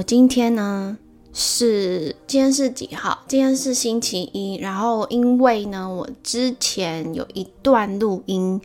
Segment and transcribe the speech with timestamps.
[0.00, 0.96] 我今天呢
[1.34, 3.22] 是今天是几号？
[3.28, 4.56] 今天是星期一。
[4.56, 8.58] 然后因为呢，我之前有一段录音，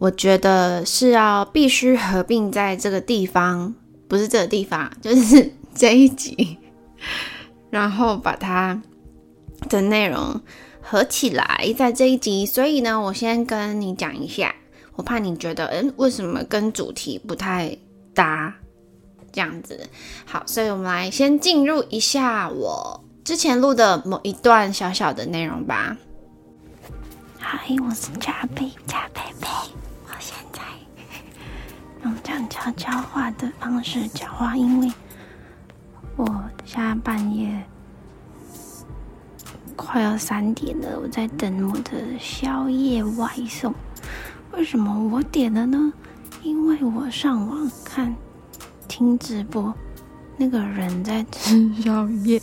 [0.00, 3.72] 我觉得是要必须合并在这个地方，
[4.08, 6.58] 不是这个地方，就是这一集，
[7.70, 8.82] 然后把它
[9.68, 10.40] 的内容
[10.80, 12.44] 合起来在这一集。
[12.44, 14.52] 所以呢，我先跟你讲一下，
[14.96, 17.78] 我怕你觉得，嗯，为什么跟主题不太
[18.12, 18.56] 搭？
[19.32, 19.88] 这样子，
[20.26, 25.96] 好，所以我们来先进入一下我之前录的某一段小小的内容吧。
[27.38, 29.48] 嗨，我是加贝加贝贝，
[30.06, 30.60] 我现在
[32.04, 34.92] 用这样悄悄话的方式讲话，因为
[36.16, 37.64] 我下半夜
[39.74, 43.74] 快要三点了，我在等我的宵夜外送。
[44.52, 45.92] 为什么我点了呢？
[46.42, 48.14] 因为我上网看。
[48.94, 49.72] 听直播，
[50.36, 52.38] 那个人在吃宵夜，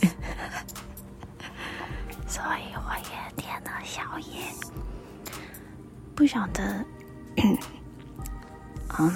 [2.26, 4.42] 所以我也点了宵夜。
[6.12, 6.84] 不晓得，
[8.98, 9.12] 嗯，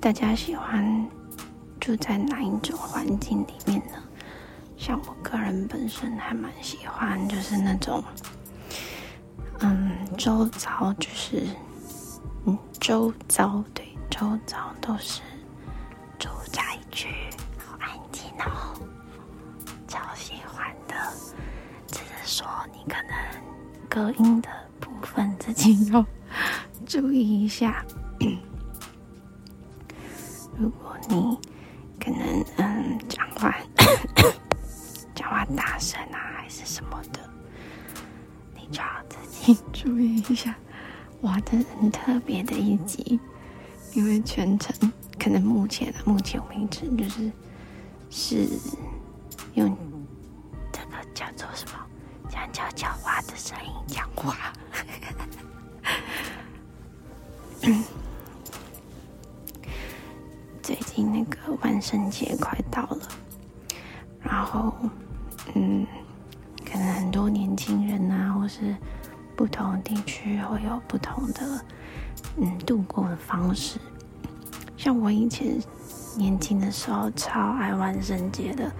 [0.00, 1.08] 大家喜欢
[1.78, 3.94] 住在哪一种环境里面呢？
[4.76, 8.02] 像我个人本身还蛮喜欢，就是那种，
[9.60, 11.46] 嗯，周遭就是，
[12.46, 15.22] 嗯，周遭对，周遭都是。
[16.20, 17.08] 住宅区，
[17.58, 18.78] 好安静哦，
[19.88, 20.94] 超喜欢的。
[21.86, 23.16] 只是说你可能
[23.88, 24.48] 隔音的
[24.78, 26.04] 部分自己要
[26.86, 27.84] 注意一下。
[30.58, 31.38] 如果你
[31.98, 33.56] 可能嗯讲话
[35.16, 37.20] 讲话大声啊，还是什么的，
[38.54, 40.54] 你就要自己 注意一下。
[41.22, 43.18] 哇，这很特别的一集，
[43.92, 44.74] 因为全程。
[45.18, 47.30] 可能目前啊，目前为止就是
[48.08, 48.48] 是
[49.52, 49.76] 用
[50.72, 51.74] 这个叫做什么，
[52.30, 54.50] 讲悄悄话的声音讲话。
[60.62, 63.08] 最近那个万圣节快到了，
[64.22, 64.72] 然后
[65.54, 65.86] 嗯，
[66.64, 68.74] 可能很多年轻人啊，或是
[69.36, 71.62] 不同地区会有不同的
[72.40, 73.78] 嗯度过的方式。
[74.76, 75.60] 像我以前
[76.16, 78.72] 年轻的时候超爱万圣节的，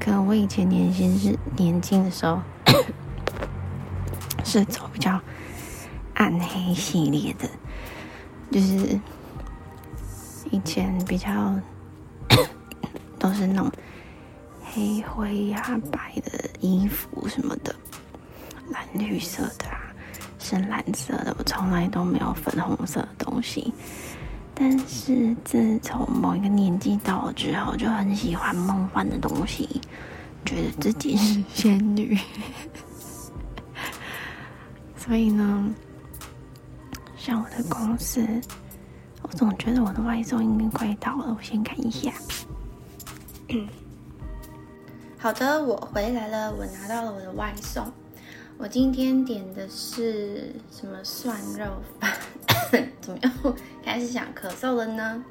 [0.00, 2.40] 可我以前年轻是年轻的时候
[4.44, 5.20] 是走比较
[6.14, 7.48] 暗黑系列的，
[8.50, 8.98] 就是
[10.50, 11.58] 以前比较
[13.18, 13.70] 都是那种
[14.62, 17.74] 黑灰呀白的衣服什么的，
[18.70, 19.83] 蓝绿色的啊，
[20.44, 23.72] 深蓝色的，我从来都没有粉红色的东西。
[24.54, 29.80] 但是自从某一个年纪到了之后，就很喜欢梦幻的东西，
[30.44, 32.18] 觉得自己是仙女。
[34.98, 35.74] 所以呢，
[37.16, 38.24] 像我的公司，
[39.22, 42.12] 我总觉得我的外送应该快到了，我先看一下。
[45.18, 47.82] 好的，我回来了，我拿到了我的外送。
[48.56, 52.12] 我今天点的是什么蒜肉饭？
[53.00, 53.56] 怎么又？
[53.84, 55.24] 开始想咳嗽了呢？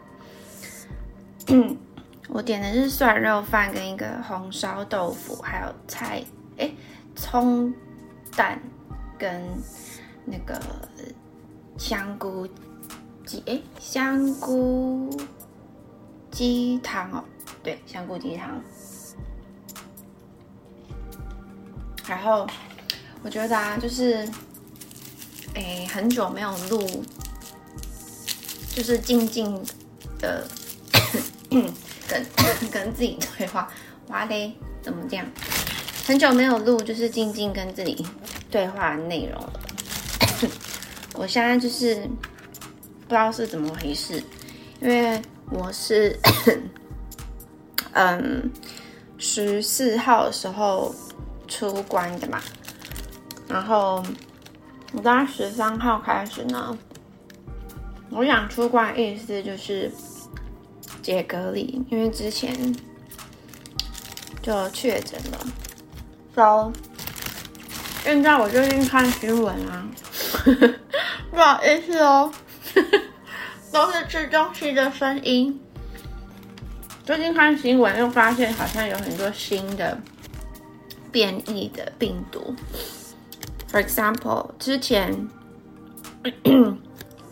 [2.29, 6.23] 我点的是蒜肉饭跟一个红烧豆腐，还有菜，
[6.57, 6.72] 哎，
[7.16, 7.73] 葱
[8.35, 8.61] 蛋
[9.17, 9.41] 跟
[10.25, 10.59] 那个
[11.78, 12.47] 香菇
[13.25, 15.09] 鸡，哎，香菇
[16.29, 17.23] 鸡汤哦，
[17.63, 18.61] 对，香菇鸡汤。
[22.07, 22.45] 然后
[23.23, 24.28] 我觉得啊，就是，
[25.56, 27.03] 哎，很久没有录。
[28.75, 29.63] 就是静静
[30.17, 30.47] 的
[32.07, 32.25] 跟
[32.72, 33.72] 跟自己对话，
[34.07, 34.51] 哇嘞，
[34.81, 35.23] 怎么这样？
[36.07, 38.03] 很久没有录，就是静静跟自己
[38.49, 39.59] 对话内容了。
[41.14, 44.23] 我现在就是不知道是怎么回事，
[44.81, 45.22] 因为
[45.52, 46.19] 我是
[47.91, 48.52] 嗯
[49.19, 50.93] 十四号时候
[51.47, 52.41] 出关的嘛，
[53.53, 54.03] 然后
[54.94, 56.76] 我在十三号开始呢。
[58.09, 59.91] 我想出关意思就是
[61.03, 62.76] 解隔离，因为之前
[64.41, 65.40] 就确诊了。
[66.35, 66.72] So，
[68.03, 69.88] 现在我最近看新闻啊，
[71.29, 72.34] 不好意思哦，
[73.72, 75.59] 都是吃东西的声音。
[77.03, 80.00] 最近看新闻又发现好像有很多新的
[81.11, 82.55] 变异的病毒。
[83.73, 85.28] For example，之前。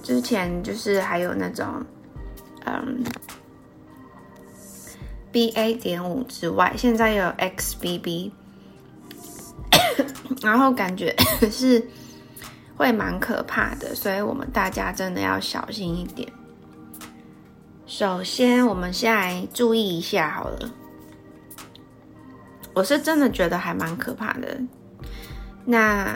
[0.03, 1.85] 之前就是还有那种，
[2.65, 3.03] 嗯
[5.31, 8.31] ，BA 点五之外，现在有 XBB，
[10.41, 11.15] 然后感觉
[11.51, 11.87] 是
[12.75, 16.27] 会蛮可怕的，所以我们大家真的要小心一点。
[17.85, 20.69] 首先，我们先来注意一下好了。
[22.73, 24.59] 我是真的觉得还蛮可怕的。
[25.65, 26.15] 那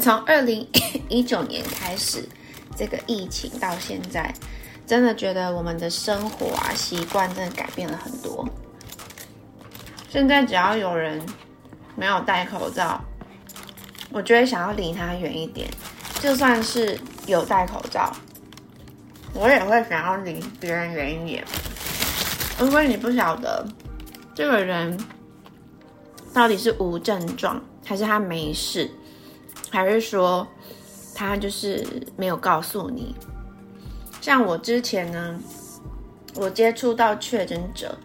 [0.00, 0.66] 从二零
[1.08, 2.28] 一九年开始，
[2.76, 4.32] 这个疫情到现在，
[4.86, 8.48] 真的觉得我们的生活啊习惯真的改变了很多。
[10.08, 11.24] 现在只要有人
[11.96, 13.02] 没有戴口罩，
[14.10, 15.68] 我就会想要离他远一点。
[16.20, 18.12] 就算是有戴口罩，
[19.34, 21.44] 我也会想要离别人远一点，
[22.60, 23.66] 因为你不晓得。
[24.34, 24.98] 这个人
[26.32, 28.90] 到底是无症状，还是他没事，
[29.70, 30.46] 还是说
[31.14, 31.86] 他就是
[32.16, 33.14] 没有告诉你？
[34.20, 35.38] 像我之前呢，
[36.34, 37.98] 我接触到确诊者，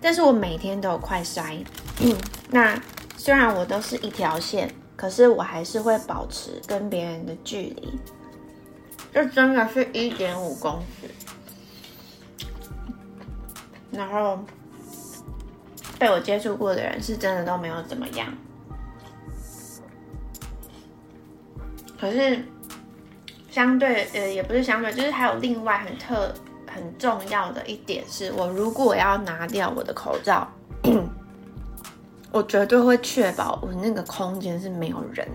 [0.00, 1.64] 但是我每天都有快筛。
[2.00, 2.16] 嗯
[2.50, 2.80] 那
[3.16, 7.98] 虽然我都是一条线，可是我还是会保持跟别人的距离，
[9.14, 11.08] 就真的是一点五公尺，
[13.92, 14.40] 然后。
[15.98, 18.26] 被我接触过的人是真的都没有怎么样，
[21.98, 22.44] 可是
[23.50, 26.34] 相对呃也不是相对，就是还有另外很特
[26.66, 30.46] 很重要的一点是，我如果要拿掉我的口罩，
[32.30, 35.26] 我绝对会确保我那个空间是没有人。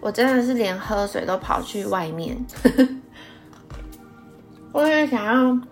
[0.00, 2.36] 我真的是连喝水都跑去外面，
[4.72, 5.71] 我也想要。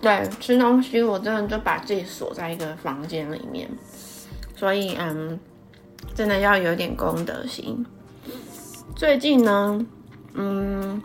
[0.00, 3.68] 对，吃东西我真的就把自己锁在一个房间里面，
[4.56, 5.38] 所以嗯，
[6.14, 7.84] 真的要有点公德心。
[8.96, 9.86] 最近呢，
[10.32, 11.02] 嗯，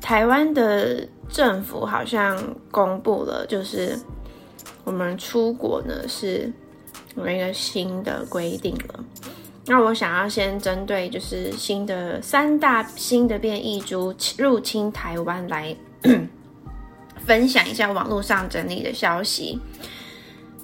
[0.00, 3.98] 台湾的政府好像公布了，就是
[4.84, 6.52] 我们出国呢是
[7.16, 9.04] 有一个新的规定了。
[9.66, 15.76] 那我想要先针对就是新的三大新的变异株入侵台湾来。
[17.26, 19.60] 分享一下网络上整理的消息，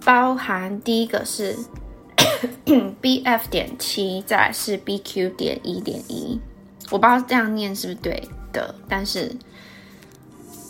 [0.05, 1.57] 包含第一个是
[3.01, 6.41] B F 点七，再来是 B Q 点一点一，
[6.91, 9.35] 我不知道这样念是不是对的，但是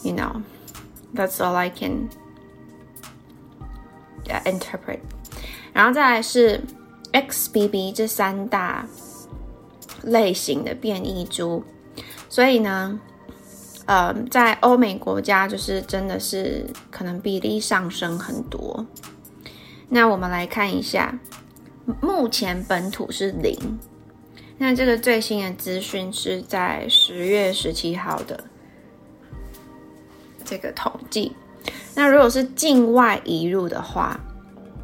[0.02, 2.08] ，you know，that's all I can
[4.44, 5.00] interpret。
[5.74, 6.62] 然后再来是
[7.12, 8.86] X B B 这三大
[10.02, 11.64] 类型的变异株，
[12.30, 12.98] 所以呢。
[13.92, 18.86] 呃，在欧美国家，就是真的是可能比例上升很多。
[19.90, 21.18] 那我们来看一下，
[22.00, 23.54] 目前本土是零。
[24.56, 28.42] 那这个最新的资讯是在十月十七号的
[30.42, 31.36] 这个统计。
[31.94, 34.18] 那如果是境外移入的话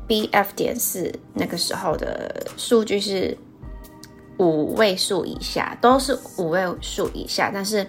[0.07, 3.35] ，B F 点四那个时候的数据是
[4.37, 7.87] 五位数以下，都是五位数以下，但是。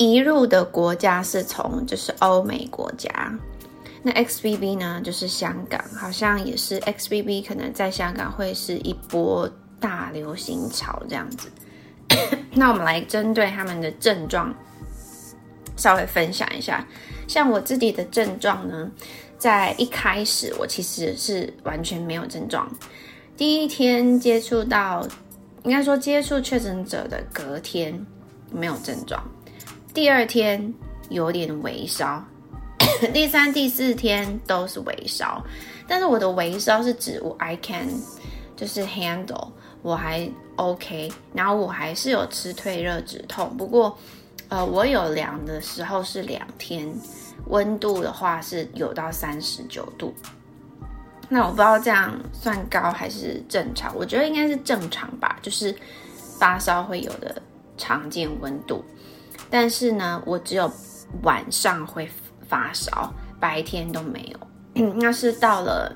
[0.00, 3.10] 移入的国家是从就是欧美国家，
[4.02, 9.46] 那 XBB 呢就是香港，好像也是 XBB 可能在香港会是一波
[9.78, 11.50] 大流行潮这样子。
[12.54, 14.54] 那我们来针对他们的症状
[15.76, 16.82] 稍微分享一下，
[17.28, 18.90] 像我自己的症状呢，
[19.36, 22.66] 在一开始我其实是完全没有症状，
[23.36, 25.06] 第一天接触到，
[25.64, 27.94] 应该说接触确诊者的隔天
[28.50, 29.22] 没有症状。
[29.92, 30.72] 第二天
[31.08, 32.24] 有点微烧，
[33.12, 35.44] 第三、第四天都是微烧，
[35.88, 37.88] 但是我的微烧是指我 I can
[38.56, 39.48] 就是 handle，
[39.82, 43.98] 我还 OK，然后我还是有吃退热止痛，不过
[44.48, 46.88] 呃我有量的时候是两天，
[47.46, 50.14] 温度的话是有到三十九度，
[51.28, 55.74] 那我不知道这样算高还是正常，我觉得应该是正常吧，就是
[56.38, 57.42] 发烧会有的
[57.76, 58.84] 常见温度。
[59.50, 60.70] 但是呢，我只有
[61.22, 62.08] 晚上会
[62.48, 64.84] 发烧，白天都没有。
[64.94, 65.94] 那是到了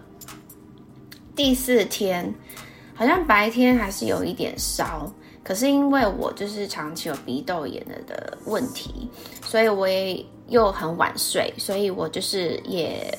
[1.36, 2.34] 第四天，
[2.94, 5.10] 好像白天还是有一点烧，
[5.42, 9.08] 可是因为我就是长期有鼻窦炎的的问题，
[9.44, 13.16] 所以我也又很晚睡，所以我就是也。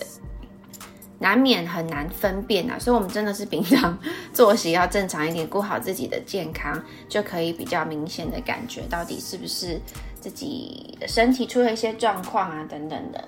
[1.18, 3.98] 难免很难分辨啊，所以我们真的是平常
[4.34, 6.77] 作息要正常一点，顾好自己的健康，
[7.08, 9.80] 就可以比较明显的感觉到底是不是
[10.25, 13.24] 自己的身体出了一些状况啊等等的。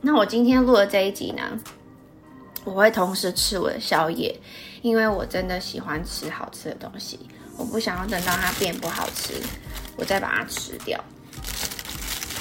[0.00, 1.42] 那我今天录的这一集呢，
[2.62, 4.32] 我会同时吃我的宵夜，
[4.82, 7.18] 因为我真的喜欢吃好吃的东西，
[7.56, 9.34] 我不想要等到它变不好吃，
[9.96, 11.02] 我再把它吃掉。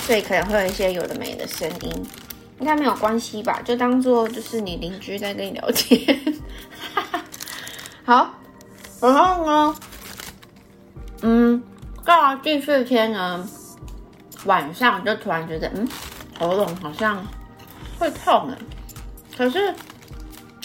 [0.06, 2.08] 所以可能会有一些有的没的声音，
[2.60, 3.64] 应该没有关系吧？
[3.66, 6.36] 就当做就是你邻居在跟你聊天。
[8.06, 8.32] 好，
[9.02, 9.76] 然后呢，
[11.24, 11.64] 嗯，
[12.06, 13.48] 到了第四天呢，
[14.46, 15.88] 晚上就突然觉得，嗯，
[16.40, 17.26] 喉咙好像
[17.98, 18.58] 会痛了。
[19.38, 19.74] 可是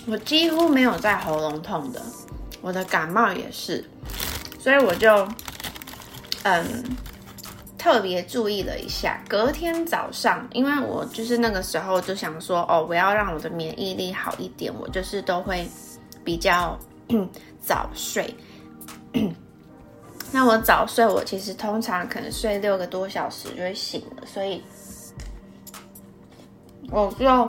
[0.07, 2.01] 我几乎没有在喉咙痛的，
[2.61, 3.85] 我的感冒也是，
[4.59, 5.29] 所以我就，
[6.45, 6.85] 嗯。
[7.77, 15.69] 特别注意了一下，隔天早上，因为我就是那个时候就想说，哦，我要让我的免疫力好一点，我就是都会
[16.25, 16.79] 比较
[17.61, 18.35] 早睡。
[20.35, 24.61] 那我早睡，我其实通常可能睡六个多小时就会醒了，所以
[26.91, 27.49] 我就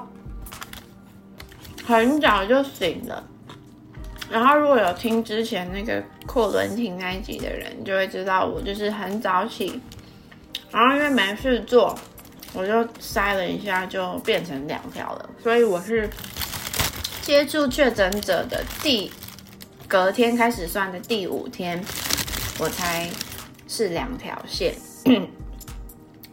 [1.83, 3.23] 很早就醒了。
[4.29, 9.81] 然后如果有听之前那个扩伦廷那一集的人，就会知道我就是很早起。
[10.69, 11.97] 然后因为没事做，
[12.53, 15.27] 我就塞了一下，就变成两条了。
[15.41, 16.07] 所以我是
[17.23, 19.11] 接触确诊者的第
[19.87, 21.83] 隔天开始算的第五天，
[22.59, 23.09] 我猜
[23.67, 24.73] 是两条线。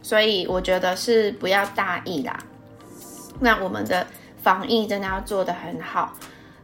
[0.01, 2.37] 所以我觉得是不要大意啦。
[3.39, 4.05] 那我们的
[4.41, 6.13] 防疫真的要做得很好。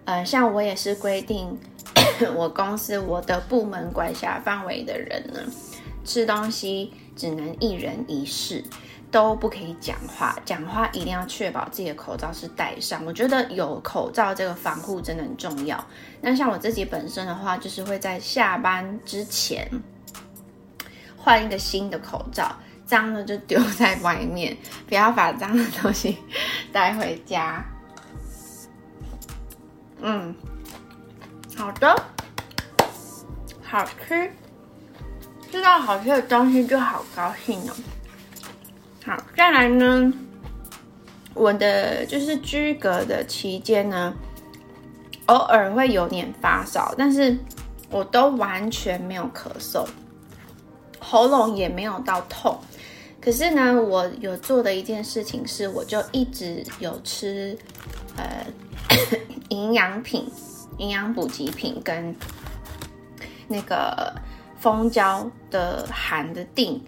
[0.05, 1.57] 呃，像我也是规定，
[2.35, 5.39] 我公司我的部门管辖范围的人呢，
[6.05, 6.93] 吃东西。
[7.19, 8.63] 只能一人一室，
[9.11, 10.37] 都不可以讲话。
[10.45, 13.03] 讲话一定要确保自己的口罩是戴上。
[13.05, 15.83] 我觉得有口罩这个防护真的很重要。
[16.21, 19.69] 那像我自己本身的话，就是会在下班之前
[21.17, 24.55] 换一个新的口罩，脏的就丢在外面，
[24.87, 26.17] 不要把脏的东西
[26.71, 27.63] 带回家。
[30.01, 30.33] 嗯，
[31.57, 32.03] 好的，
[33.61, 34.31] 好吃。
[35.51, 37.73] 知道好吃的东西就好高兴哦。
[39.05, 40.13] 好，再来呢，
[41.33, 44.13] 我的就是居隔的期间呢，
[45.27, 47.37] 偶尔会有点发烧，但是
[47.89, 49.85] 我都完全没有咳嗽，
[50.99, 52.59] 喉咙也没有到痛。
[53.21, 57.57] 可是呢，我有做的一件事情是，我就一直有吃
[58.17, 58.45] 呃
[59.49, 60.29] 营养品、
[60.77, 62.15] 营养补给品跟
[63.47, 64.13] 那个。
[64.61, 66.83] 蜂胶的含的定，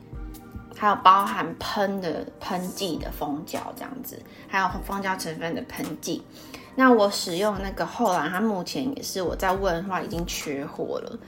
[0.82, 6.24] 还有包含喷的喷剂的蜂胶这样子，还有蜂胶成分的喷剂。
[6.74, 11.20] 那我使用那个后来，它目前也是我在问的话已经缺货了，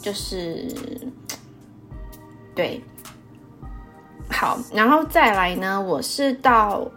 [0.00, 0.74] 就是
[2.54, 2.82] 对，
[4.30, 6.90] 好，然后再来呢，我是到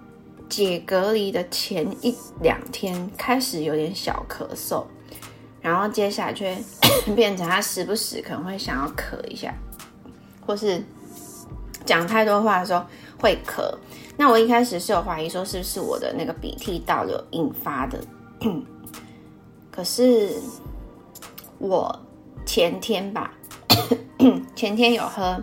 [0.48, 4.86] 解隔离的前一两天开始有点小咳嗽。
[5.60, 6.58] 然后接下来就会
[7.14, 9.54] 变成他时不时可能会想要咳一下，
[10.48, 10.82] 或是
[11.86, 12.84] 讲太多话的时候
[13.20, 13.74] 会咳。
[14.18, 18.00] 那我一开始是有怀疑说是不是我的那个鼻涕倒流引发的，
[19.72, 20.30] 可是
[21.58, 21.98] 我
[22.46, 23.34] 前天吧，
[24.56, 25.42] 前天有喝，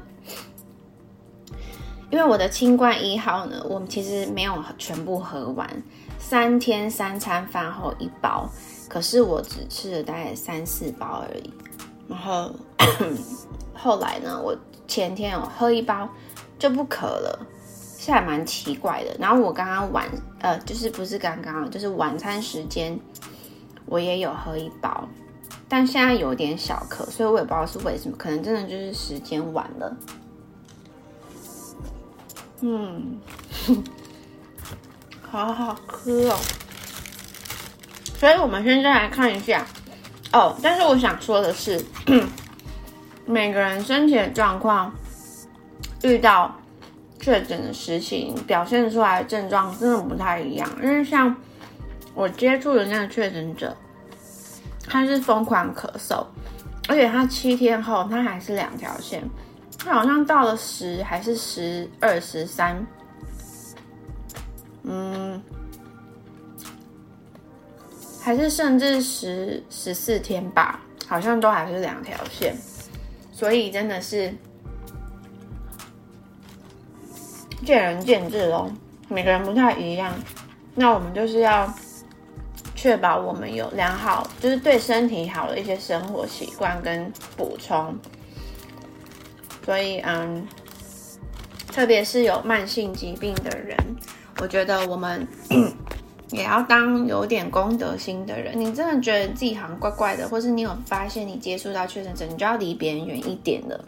[2.11, 5.69] 因为我的清冠一号呢，我们其实没有全部喝完，
[6.19, 8.49] 三天三餐饭后一包。
[8.89, 11.53] 可是我只吃了大概三四包而已，
[12.09, 12.51] 然后
[13.75, 16.09] 后来呢，我前天有喝一包
[16.59, 17.47] 就不渴了，
[17.99, 19.17] 是还蛮奇怪的。
[19.19, 20.07] 然后我刚刚晚
[20.41, 22.99] 呃，就是不是刚刚，就是晚餐时间
[23.87, 25.09] 我也有喝一包，
[25.69, 29.97] 但现在有点小渴，所以我也不知道是为什么，可能真的就是时间晚了。
[32.61, 33.21] 嗯，
[35.23, 36.37] 好好喝哦。
[38.19, 39.65] 所以，我们现在来看一下
[40.33, 40.57] 哦。
[40.61, 41.81] 但是，我想说的是，
[43.25, 44.93] 每个人身体的状况，
[46.03, 46.55] 遇到
[47.19, 50.69] 确诊的事情，表现出来的症状真的不太一样。
[50.83, 51.35] 因为像
[52.15, 53.77] 我接触的那个确诊者，
[54.87, 56.25] 他是疯狂咳嗽，
[56.89, 59.23] 而且他七天后他还是两条线，
[59.79, 62.87] 他好像到了十还是十二十三，
[64.85, 65.43] 嗯。
[68.21, 72.55] 还是甚至十十四天吧，好像都还是两条线，
[73.33, 74.35] 所以真的是
[77.65, 78.71] 见仁见智喽，
[79.09, 80.13] 每个人不太一样。
[80.75, 81.73] 那我们就是要
[82.75, 87.95] 确保我们有良好，就是对身体好的一些生活习惯跟补充。
[89.65, 90.47] 所以，嗯，
[91.73, 93.77] 特别是有慢性疾病的人，
[94.41, 95.27] 我觉得我们。
[96.31, 98.53] 也要当有点公德心的人。
[98.55, 103.83] 你真的觉得自己好像怪怪的，或是你有发现你接触到确诊者，你就要离别人远一点了。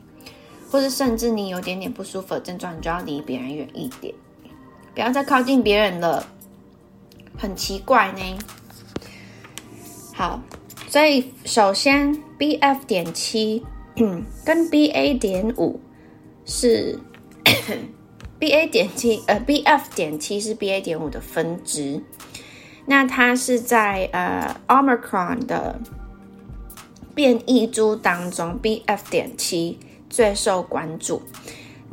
[0.70, 4.14] 或者甚至你有点点不舒服的症状，你就要离别人远一点，
[4.94, 6.24] 不要再靠近别人了，
[7.36, 8.38] 很奇怪呢。
[10.14, 10.40] 好，
[10.86, 13.64] 所以首先 B F 点七
[14.44, 15.80] 跟 B A 点五
[16.44, 16.98] 是
[18.38, 22.00] B A 点七，呃 B F 点七是 B A 点五的分支，
[22.86, 25.80] 那它是在呃 Omicron 的
[27.14, 29.78] 变异株当中，B F 点七。
[30.10, 31.22] 最受关注，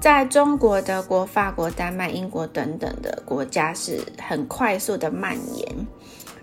[0.01, 5.87] 在中国、德国、法国、丹麦、英国等等的国家是很快速的蔓延。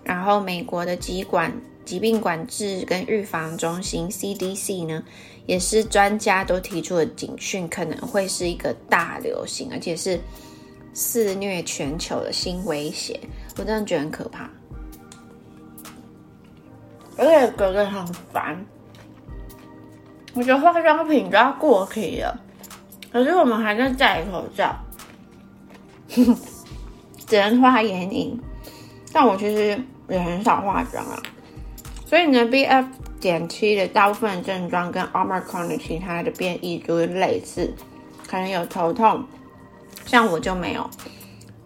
[0.03, 1.51] 然后，美国的疾管
[1.83, 5.03] 疾病管制跟预防中心 CDC 呢，
[5.45, 10.19] 也是专家都提出了警讯，可能会是一个大流行，而且是
[10.93, 13.19] 肆虐全球的新威胁。
[13.57, 14.49] 我真的觉得很可怕，
[17.17, 18.65] 而且觉得很烦。
[20.35, 22.37] 我觉得化妆品都要过期了，
[23.11, 24.75] 可是我们还在戴口罩，
[27.25, 28.37] 只能画眼影。
[29.13, 31.17] 但我其实也很少化妆啊，
[32.05, 32.85] 所以呢，B F
[33.21, 37.73] 点七的大部分症状跟 Omicron 的其他的变异株类似，
[38.27, 39.23] 可能有头痛，
[40.05, 40.89] 像我就没有。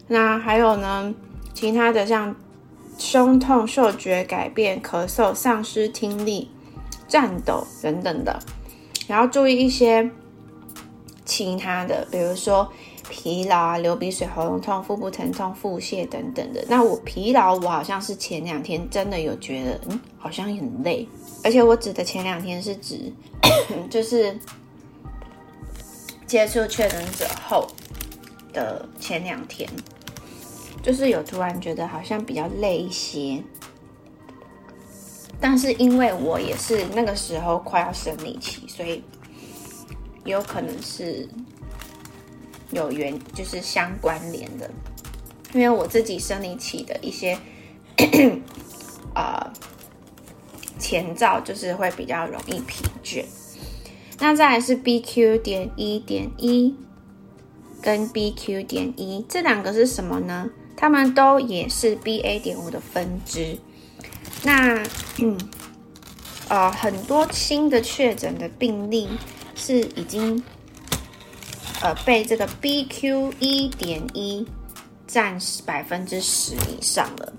[0.08, 1.12] 那还有呢，
[1.56, 2.36] 其他的像
[3.00, 6.52] 胸痛、嗅觉改变、咳嗽、丧失听力、
[7.08, 8.40] 颤抖等等的。
[9.10, 10.08] 然后注意一些
[11.26, 12.72] 其他的，比如说
[13.10, 16.64] 疲劳啊、流鼻水、喉咙痛、腹部疼痛、腹泻等等的。
[16.70, 21.08] 那我疲劳，我好像是前两天真的有觉得，嗯，好像很累。
[21.44, 23.12] 而且我指的前两天是指，
[23.90, 24.38] 就是
[26.28, 27.66] 接触确诊者后
[28.54, 29.68] 的前两天，
[30.84, 33.44] 就是有突然觉得好像比较累一些。
[35.42, 39.02] 但是因为我也是那个时候快要生理期，所以
[40.26, 41.28] 有可能是
[42.72, 44.70] 有缘，就是相关联的。
[45.54, 47.38] 因为我自己生理期的一些
[49.14, 49.52] 啊
[50.78, 53.24] 前兆，就是会比较容易疲倦。
[54.20, 56.76] 那再来是 BQ 点一点一
[57.82, 60.50] 跟 BQ 点一这两个是什么呢？
[60.76, 63.58] 它们都也是 BA 点五的分支。
[64.42, 64.82] 那
[65.20, 65.38] 嗯，
[66.48, 69.10] 呃，很多新的确诊的病例
[69.54, 70.42] 是已经
[71.82, 74.48] 呃被这个 BQ 一点一
[75.06, 77.34] 占百分之十以上了。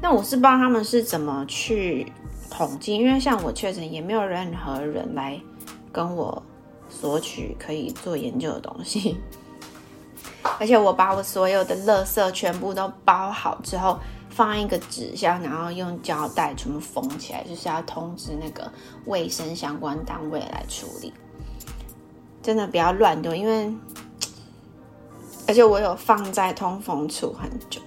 [0.00, 2.10] 那我是不知道他们是怎么去
[2.50, 5.38] 统计，因为像我确诊也没有任何人来
[5.92, 6.42] 跟我
[6.88, 9.18] 索取可以做研究的东西，
[10.58, 13.98] 而且我把我所有的垃圾全部都包好之后。
[14.36, 18.70] 放一个纸箱，然后用胶带全部封起来，就是要通知那个
[19.06, 21.10] 卫生相关单位来处理。
[22.42, 23.74] 真的不要乱丢，因为
[25.48, 27.80] 而且我有放在通风处很久。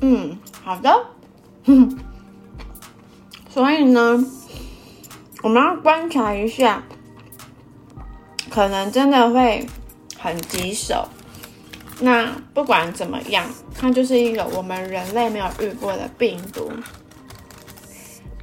[0.00, 1.06] 嗯，好的。
[3.50, 4.24] 所以呢，
[5.42, 6.82] 我们要观察一下，
[8.48, 9.66] 可能真的会
[10.18, 11.06] 很棘手。
[12.00, 16.70] 那不管怎么样，它就是一个我们人类没有遇过的病毒，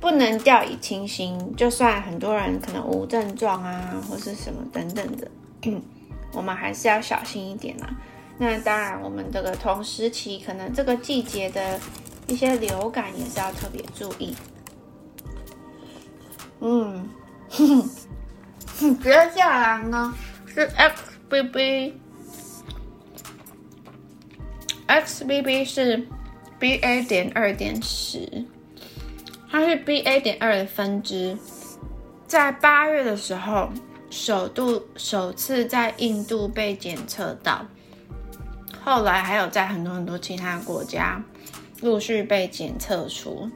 [0.02, 1.54] 不能掉以轻心。
[1.56, 5.32] 就算很多人可能无症状啊，或是什么等等的，
[6.34, 7.90] 我们还是要小心一点啦。
[8.38, 11.80] 那当然，我们这个同时期可能这个季节的
[12.28, 14.36] 一些流感也是要特别注意。
[16.60, 17.08] 嗯，
[17.50, 17.90] 哼
[18.80, 20.14] 哼接下来呢
[20.46, 20.70] 是
[21.30, 21.94] XBB。
[24.88, 26.08] XBB 是
[26.60, 28.46] BA 点二点十，
[29.50, 31.38] 它是 BA 点二的分支，
[32.28, 33.70] 在八月的时候
[34.10, 37.66] 首度首次在印度被检测到，
[38.84, 41.22] 后来还有在很多很多其他国家
[41.82, 43.50] 陆续被检测出。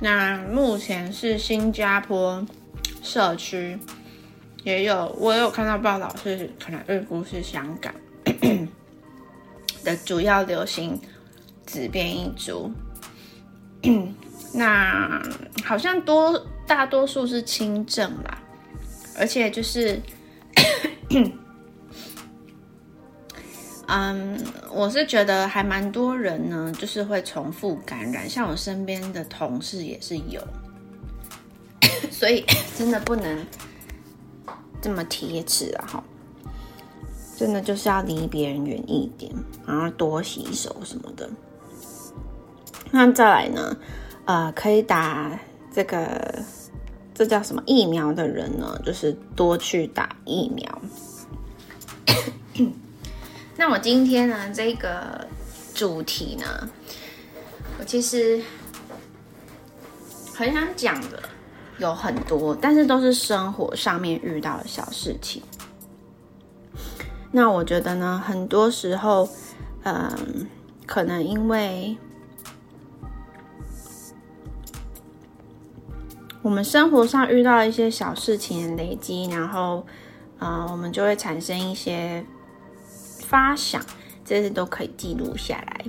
[0.00, 2.44] 那目前是新加坡
[3.02, 3.78] 社区
[4.64, 7.94] 也有，我有看到报道是可能预估是香港。
[9.84, 11.00] 的主要流行
[11.66, 12.70] 子变异株，
[14.52, 15.22] 那
[15.64, 18.38] 好像多大多数是轻症啦，
[19.18, 20.00] 而且就是，
[23.86, 24.42] 嗯，
[24.72, 30.42] 我是觉得还蛮多人呢，就是会重复感染，像我身边的同事也是有，
[32.10, 32.44] 所以
[32.76, 33.46] 真的不能
[34.80, 35.84] 这么贴纸啊！
[35.86, 36.04] 哈。
[37.36, 39.32] 真的就是要离别人远一点，
[39.66, 41.28] 然后多洗手什么的。
[42.90, 43.76] 那再来呢？
[44.24, 45.38] 呃，可以打
[45.72, 46.42] 这个
[47.12, 50.82] 这叫什么疫苗的人呢，就是多去打疫苗。
[53.56, 55.26] 那我今天呢，这个
[55.74, 56.68] 主题呢，
[57.78, 58.40] 我其实
[60.32, 61.20] 很想讲的
[61.78, 65.42] 有很多，但是都是生活上面遇到的小事情。
[67.36, 69.28] 那我觉得呢，很多时候，
[69.82, 70.46] 嗯，
[70.86, 71.98] 可能因为
[76.42, 79.84] 我们生活上遇到一些小事情的累积，然后，
[80.38, 82.24] 啊，我们就会产生一些
[83.26, 83.84] 发想，
[84.24, 85.84] 这些都可以记录下来。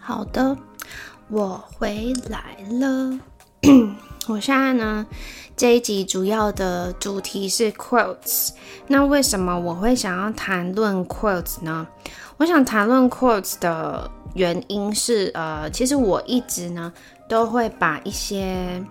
[0.00, 0.56] 好的，
[1.28, 3.20] 我回来了。
[4.28, 5.06] 我现在呢，
[5.56, 8.50] 这一集主要的主题是 quotes。
[8.86, 11.86] 那为什么我会想要谈论 quotes 呢？
[12.36, 16.92] 我想谈论 quotes 的原因是，呃，其实我一直呢
[17.28, 18.82] 都会把一些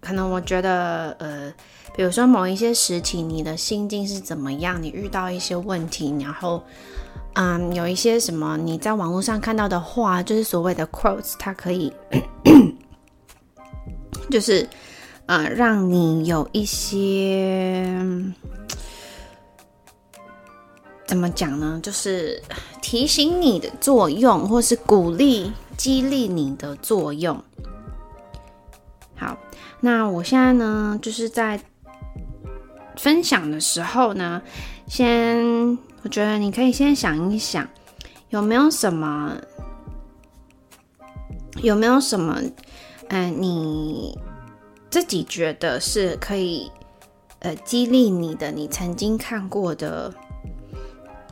[0.00, 1.52] 可能我觉得，呃，
[1.96, 6.62] 比如说某一些时期你的心境是怎么样，你遇到一些问题，然后，
[7.34, 11.92] 嗯，有一些什么你在网络上看到的话，就是所谓的 quotes，它可以。
[14.30, 14.68] 就是，
[15.26, 17.86] 呃，让你有一些
[21.06, 21.78] 怎么讲呢？
[21.82, 22.42] 就是
[22.80, 27.42] 提醒你的作用，或是鼓励、激励你的作用。
[29.14, 29.36] 好，
[29.80, 31.60] 那我现在呢，就是在
[32.96, 34.40] 分享的时候呢，
[34.88, 37.68] 先我觉得你可以先想一想，
[38.30, 39.36] 有没有什么，
[41.62, 42.40] 有没有什么。
[43.08, 44.18] 嗯，你
[44.90, 46.70] 自己觉得是可以
[47.40, 50.12] 呃激励你的，你曾经看过的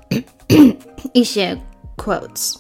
[1.13, 1.57] 一些
[1.97, 2.57] quotes。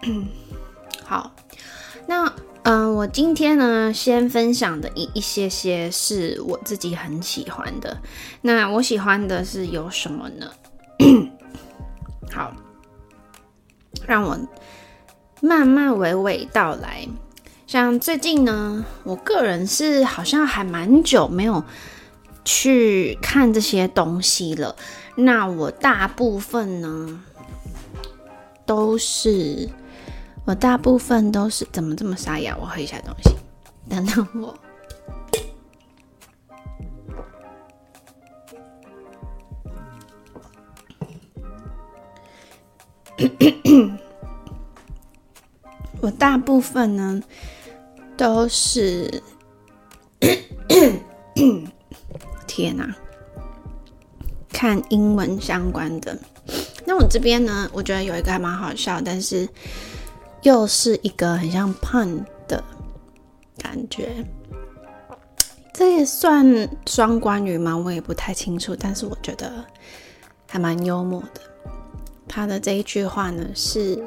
[1.04, 1.30] 好，
[2.06, 8.00] 那嗯，我今天呢，先分享的一一些些是我自己很喜欢的。
[8.42, 10.50] 那我喜欢的是有什么呢？
[12.32, 12.52] 好。
[14.08, 14.38] 让我
[15.42, 17.06] 慢慢娓娓道来。
[17.66, 21.62] 像最近呢，我个人是好像还蛮久没有
[22.42, 24.74] 去看这些东西了。
[25.14, 27.20] 那我大部分呢，
[28.64, 29.68] 都是
[30.46, 32.56] 我大部分都是怎么这么沙哑？
[32.58, 33.30] 我喝一下东西，
[33.90, 34.58] 等等我。
[46.00, 47.20] 我大部分呢
[48.16, 49.20] 都是，
[52.46, 52.94] 天哪，
[54.50, 56.16] 看英文相关的。
[56.84, 59.48] 那我这边呢，我觉得有一个还蛮好笑，但是
[60.42, 62.62] 又是一个很像 pun 的
[63.58, 64.24] 感觉。
[65.72, 67.76] 这也算双关语吗？
[67.76, 69.64] 我也不太清楚，但是我觉得
[70.48, 71.40] 还蛮幽默的。
[72.28, 74.06] 他的这一句话呢是，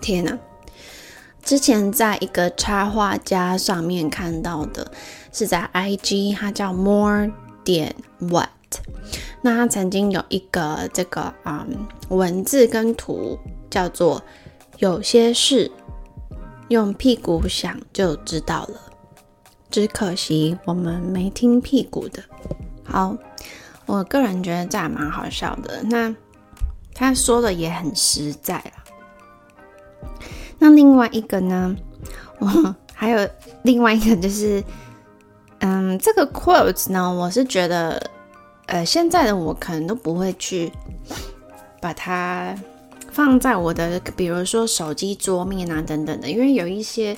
[0.00, 0.38] 天哪！
[1.44, 4.90] 之前在一个插画家上面看到的，
[5.32, 7.30] 是在 IG，他叫 More
[7.62, 8.48] 点 What。
[9.42, 13.38] 那他曾经有一个这个嗯文字跟图，
[13.70, 14.22] 叫做
[14.78, 15.70] 有些事
[16.68, 18.80] 用屁股想就知道了，
[19.70, 22.22] 只可惜我们没听屁股的。
[22.84, 23.16] 好。
[23.88, 25.82] 我个人觉得这还蛮好笑的。
[25.84, 26.14] 那
[26.94, 28.84] 他说的也很实在啦。
[30.58, 31.74] 那另外一个呢，
[32.38, 33.28] 我还有
[33.62, 34.62] 另外一个就是，
[35.60, 38.10] 嗯，这个 quotes 呢，我是觉得，
[38.66, 40.70] 呃，现在的我可能都不会去
[41.80, 42.54] 把它
[43.10, 47.16] 放在我的，比如说手机桌面啊等等的，因为有一些。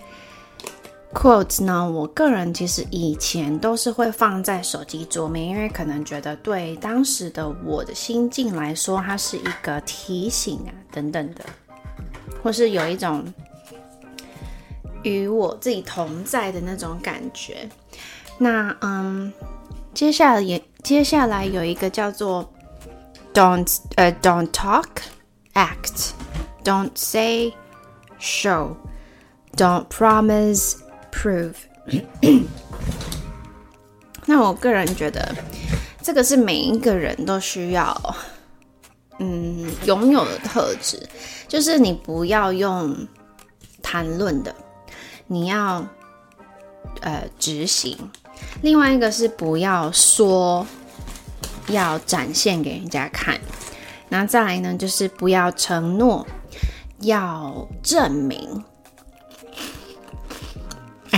[1.12, 1.90] Quotes 呢？
[1.90, 11.44] 我个人其实以前都是会放在手机桌面，因为可能觉得对当时的我的心境来说，它是一个提醒啊等等的，
[12.42, 13.24] 或是有一种
[15.02, 17.68] 与我自己同在的那种感觉。
[18.38, 19.32] 那嗯，
[19.92, 22.50] 接下来也接下来有一个叫做
[23.34, 24.86] don't 呃 don't talk
[25.54, 26.12] act
[26.64, 27.52] don't say
[28.18, 28.74] show
[29.56, 30.76] don't promise
[31.12, 31.54] Prove，
[34.26, 35.34] 那我个人觉得，
[36.02, 38.14] 这个是每一个人都需要，
[39.18, 41.08] 嗯，拥有的特质，
[41.48, 43.06] 就是你不要用
[43.82, 44.54] 谈论的，
[45.26, 45.86] 你要
[47.00, 48.10] 呃执行。
[48.62, 50.66] 另外一个是不要说，
[51.68, 53.38] 要展现给人家看。
[54.08, 56.26] 那再来呢，就是不要承诺，
[57.00, 58.64] 要证明。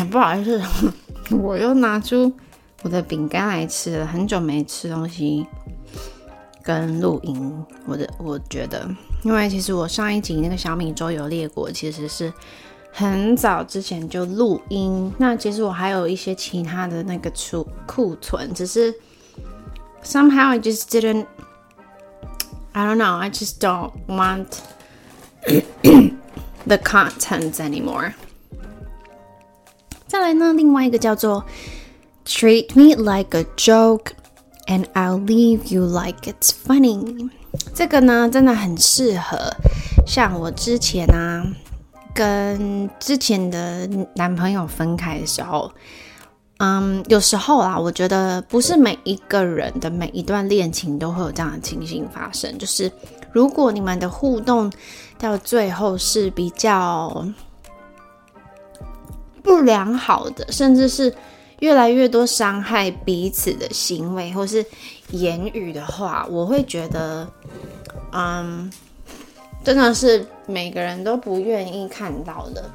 [0.05, 0.61] 不好意思，
[1.31, 2.33] 我又拿出
[2.83, 5.47] 我的饼干来吃了，很久没吃东西
[6.63, 7.65] 跟录音。
[7.87, 8.89] 我的我觉得，
[9.23, 12.33] 因为其实我上一集那个小米周游列国其实是
[12.93, 18.95] 很早之前就录音，那其实我还有一些其他的那个储库存，只是
[20.05, 21.27] somehow I just didn't
[22.73, 24.47] I don't know I just don't want
[26.67, 28.15] the contents anymore.
[30.13, 31.43] 再来呢，另外一个叫做
[32.27, 34.09] Treat me like a joke
[34.67, 37.31] and I'll leave you like it's funny。
[37.75, 39.39] 这个呢，真的很适合
[40.07, 41.43] 像我之前啊，
[42.15, 45.73] 跟之前的男朋友分开的时候，
[46.59, 52.59] 嗯，有时候啊，我觉得不是每一个人的每一段恋情都会有这样的情形发生。
[52.59, 52.93] 就是
[53.33, 54.71] 如果你们的互动
[55.19, 57.27] 到最后是比较。
[59.43, 61.13] 不良好的，甚至是
[61.61, 64.65] 越来越多伤害彼此的行为或是
[65.11, 67.29] 言语的话，我会觉得，
[68.13, 68.73] 嗯，
[69.65, 72.71] 真的是每个人都不愿意看到的。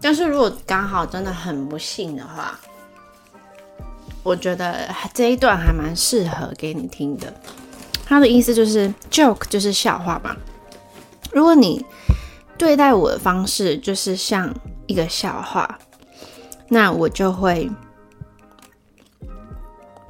[0.00, 2.58] 但是如果刚好真的很不幸的话，
[4.22, 7.32] 我觉得这一段还蛮适合给你听的。
[8.04, 10.36] 他的意思就是 joke 就是笑话嘛。
[11.32, 11.84] 如果你
[12.58, 14.52] 对待我的方式就是像
[14.86, 15.78] 一个笑话。
[16.72, 17.70] 那我就会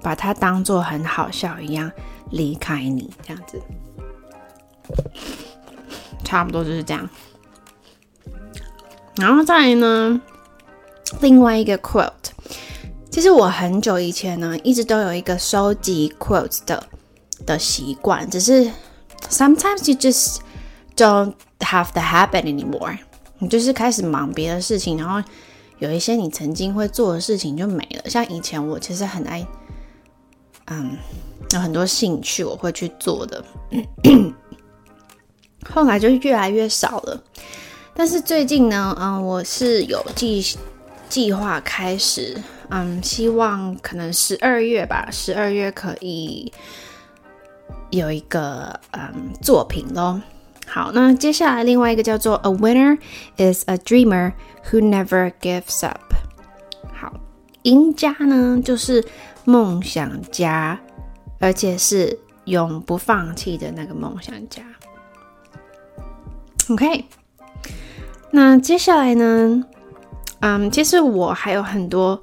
[0.00, 1.90] 把它当做很好笑一样
[2.30, 3.60] 离开你，这样子，
[6.22, 7.10] 差不多就是这样。
[9.16, 10.20] 然后再呢，
[11.20, 12.30] 另外一个 quote，
[13.10, 16.88] 其实我很久以前呢，一直都有一个收集 quotes 的
[17.44, 18.70] 的习惯，只是
[19.28, 20.38] sometimes you just
[20.94, 22.98] don't have the habit anymore，
[23.38, 25.28] 你就是开始忙别的事情，然后。
[25.82, 29.44] 有一些你曾经会做的事情就没了，像以前我其实很爱，
[30.66, 30.96] 嗯，
[31.50, 33.44] 有很多兴趣我会去做的，
[35.68, 37.20] 后来就越来越少了。
[37.94, 40.56] 但是最近呢，嗯，我是有计
[41.08, 46.52] 计划开始，嗯，希望可能十二月吧，十二月可以
[47.90, 50.22] 有一个嗯作品咯。
[50.74, 52.98] 好，那接下来另外一个叫做 A winner
[53.36, 54.32] is a dreamer
[54.70, 56.14] who never gives up。
[56.94, 57.12] 好，
[57.64, 59.04] 赢家呢就是
[59.44, 60.80] 梦想家，
[61.38, 64.62] 而且是永不放弃的那个梦想家。
[66.70, 67.04] OK，
[68.30, 69.62] 那接下来呢？
[70.40, 72.22] 嗯，其实我还有很多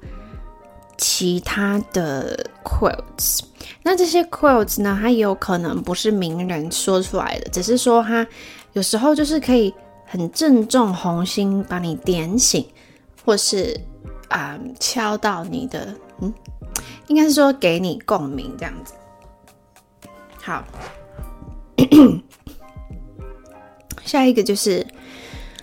[1.00, 3.40] 其他的 quotes。
[3.82, 4.98] 那这些 quotes 呢？
[5.00, 8.26] 它有可能不是名人说出来的，只是说他
[8.74, 12.66] 有时候就是可以很正中红心，把你点醒，
[13.24, 13.80] 或是
[14.28, 16.30] 啊敲到你的，嗯，
[17.06, 18.92] 应该是说给你共鸣这样子。
[20.42, 20.62] 好，
[24.04, 24.86] 下一个就是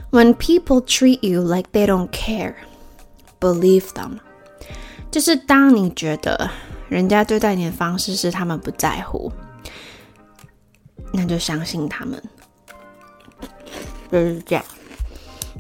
[0.10, 2.56] When people treat you like they don't care,
[3.40, 4.18] believe them。
[5.12, 6.50] 就是当你觉得。
[6.90, 9.30] 人家对待你的方式是他们不在乎，
[11.12, 12.24] 那就相信他们，
[14.10, 14.64] 就是这样。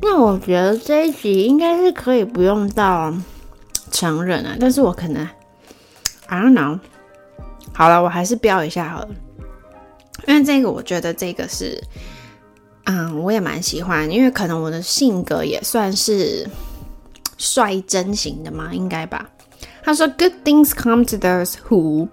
[0.02, 3.14] 那我觉得这一集应该是可以不用到
[3.92, 5.28] 成人啊，但是我可能
[6.28, 6.80] I don't know。
[7.74, 9.10] 好了，我还是标一下好了，
[10.28, 11.78] 因为这个我觉得这个是，
[12.86, 16.50] 嗯，我也蛮喜欢，因为可能我的性格也算是
[17.38, 19.30] 率真型的嘛，应该吧。
[19.88, 22.10] 他说：“Good things come to those who……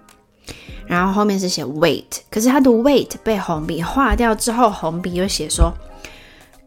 [0.87, 5.75] 然后后面是写 wait，可是他的 wait 被红笔划掉之后，红笔又写说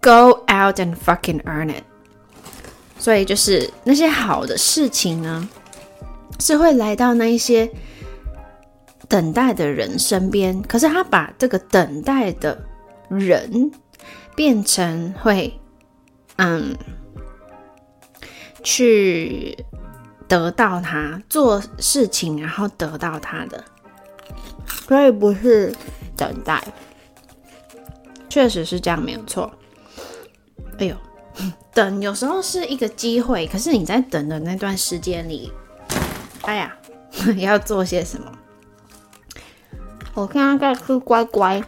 [0.02, 1.84] Go out and fucking earn it。
[3.00, 5.48] 所以就是那些好的事情呢，
[6.42, 7.72] 是会来到那一些
[9.08, 10.62] 等待的人身边。
[10.64, 12.62] 可是他把这个等待的
[13.08, 13.72] 人
[14.36, 15.58] 变成会，
[16.36, 16.76] 嗯，
[18.62, 19.58] 去。”
[20.28, 23.64] 得到他做事情，然后得到他的，
[24.88, 25.74] 所以不是
[26.16, 26.62] 等待，
[28.30, 29.52] 确实是这样，没有错。
[30.80, 30.96] 哎呦，
[31.74, 35.52] 等有时候是一个机会，可是你在等的那段时间里，
[36.42, 36.76] 哎呀，
[37.38, 38.32] 要做些什么？
[40.14, 41.64] 我刚刚在吃乖乖，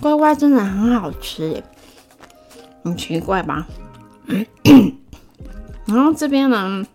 [0.00, 1.62] 乖乖真的很好吃，
[2.84, 3.66] 很奇怪吧？
[5.94, 6.86] 然后这边呢，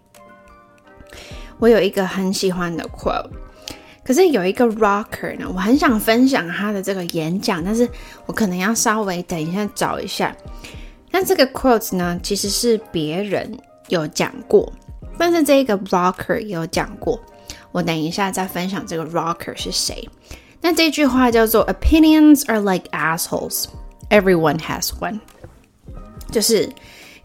[1.60, 3.30] 我有一个很喜欢的 quote，
[4.04, 7.88] 可是有一个 rocker 呢，我很想分享他的这个演讲，但是
[8.26, 10.36] 我可能要稍微等一下找一下。
[11.12, 14.72] 那这个 quote 呢，其实是别人有讲过，
[15.18, 17.20] 但是这个 rocker 有讲过。
[17.72, 20.08] 我等一下再分享这个 rocker 是谁。
[20.62, 23.66] 那这句话叫做 “Opinions are like assholes,
[24.10, 25.20] everyone has one”，
[26.32, 26.70] 就是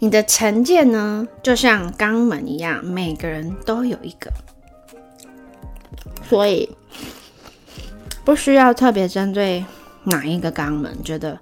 [0.02, 4.32] 你的成见呢，就像肛门一样，每个人都有一个。
[6.26, 6.74] 所以
[8.24, 9.62] 不需要特别针对
[10.04, 11.38] 哪一个肛门，觉得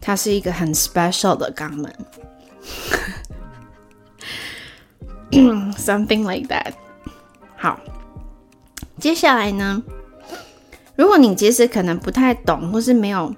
[0.00, 1.94] 它是一个很 special 的肛门，
[5.76, 6.72] something like that。
[7.56, 7.78] 好，
[8.98, 9.80] 接下来呢，
[10.96, 13.32] 如果你其实可能不太懂，或是没有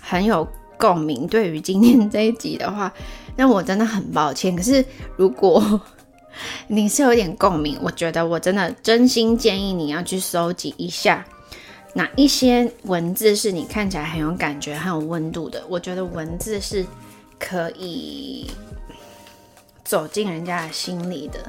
[0.00, 2.92] 很有共鸣，对于今天这一集的话，
[3.36, 4.54] 那我真的很抱歉。
[4.54, 4.84] 可是
[5.16, 5.80] 如果
[6.68, 11.24] 你是有点共鸣，我觉得我真的真心建议你要去搜集一下
[11.94, 15.62] 哪一些文字是你看起来很有感觉、很有温度的。
[15.68, 16.86] 我觉得文字是
[17.38, 18.46] 可以
[19.82, 21.40] 走进人家的心里的。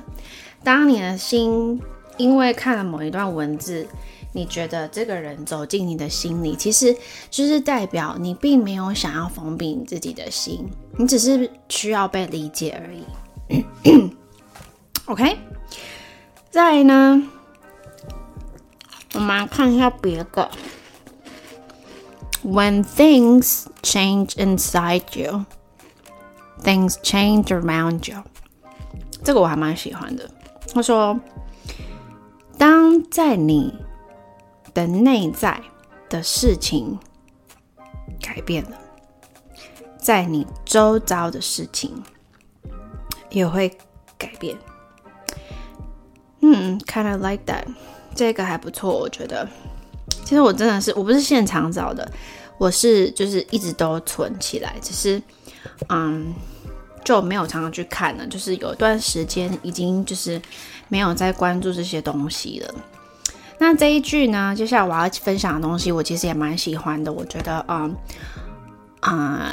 [0.63, 1.79] 当你的心
[2.17, 3.85] 因为看了某一段文字，
[4.31, 6.95] 你觉得这个人走进你的心里，其实
[7.29, 13.65] 就是代表你并没有想要封闭你自己的心，你只是需要被理解而已。
[15.05, 15.37] OK，
[16.51, 17.23] 再呢，
[19.15, 20.51] 我们来看一下别的。
[22.43, 25.45] When things change inside you,
[26.63, 28.23] things change around you。
[29.23, 30.29] 这个我还蛮喜欢的。
[30.71, 31.19] 他说，
[32.57, 33.73] 当在你
[34.73, 35.61] 的内在
[36.09, 36.97] 的事情
[38.21, 38.77] 改变了，
[39.97, 42.03] 在你周遭的事情
[43.29, 43.69] 也会
[44.17, 44.57] 改变。
[46.41, 47.65] 嗯，kind of like that，
[48.15, 49.47] 这个还不错，我觉得。
[50.23, 52.09] 其实我真的是，我不是现场找的，
[52.57, 55.21] 我是就是一直都存起来，只是
[55.89, 56.33] 嗯
[57.03, 60.39] 就没有常常去看了，就是有一段时间已经就是
[60.87, 62.75] 没有在关注这些东西了。
[63.59, 67.13] 那这一句呢，接下来我要分享的东西，我其实也蛮喜欢的。
[67.13, 67.95] 我觉得，嗯
[69.01, 69.51] 嗯，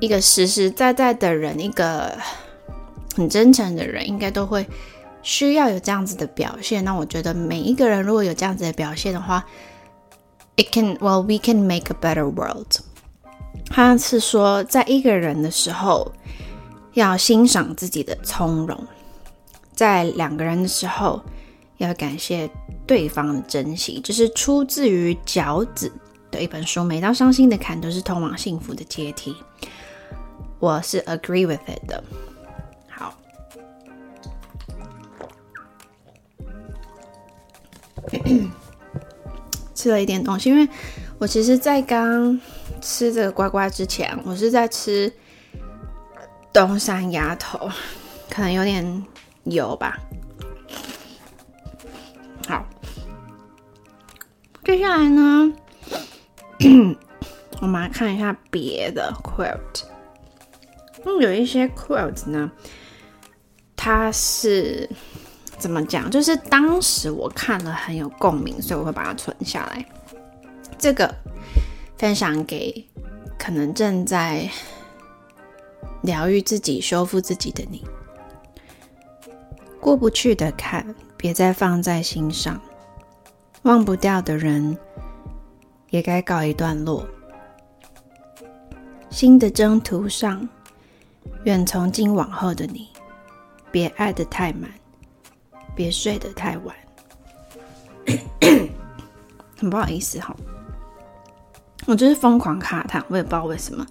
[0.00, 2.16] 一个实实在在的人，一个
[3.16, 4.66] 很真诚的人，应该都会。
[5.26, 9.42] 需要有这样子的表现，那我觉得每一个人如果有这样子的表现的话
[10.56, 12.66] ，it can well we can make a better world。
[13.70, 16.12] 他是说，在一个人的时候
[16.92, 18.78] 要欣赏自己的从容，
[19.74, 21.22] 在两个人的时候
[21.84, 22.50] 要感谢
[22.86, 25.92] 对方的珍惜，这是出自于饺子
[26.30, 26.82] 的一本书。
[26.82, 29.36] 每道伤心的坎都是通往幸福的阶梯，
[30.58, 32.02] 我是 agree with it 的。
[32.88, 33.14] 好
[39.74, 40.68] 吃了一点东西，因为
[41.18, 42.40] 我其实，在刚
[42.80, 45.12] 吃这个乖乖之前，我是在吃
[46.52, 47.70] 东山鸭头，
[48.30, 49.04] 可能有点
[49.44, 49.98] 油吧。
[54.64, 55.52] 接下来呢，
[57.60, 59.84] 我们来看一下别的 quilt。
[61.04, 62.50] 嗯，有一些 quilt 呢，
[63.76, 64.88] 它是。
[65.56, 66.10] 怎么讲？
[66.10, 69.86] 就是当时我看了很有共鸣，所以我会把它存下来。
[70.76, 71.14] 这个
[71.96, 72.84] 分享给
[73.38, 74.50] 可能正在
[76.02, 77.82] 疗愈自己、修复自己的你。
[79.80, 82.56] 过不去的坎，别再放在心上；
[83.64, 84.76] 忘不掉的人，
[85.90, 87.06] 也该告一段落。
[89.08, 90.46] 新的征途上，
[91.44, 92.88] 愿从今往后的你，
[93.70, 94.70] 别爱得太满。
[95.74, 96.76] 别睡得太晚，
[99.58, 100.36] 很不好意思哈，
[101.86, 103.84] 我就是疯狂卡痰，我也不知道为什么，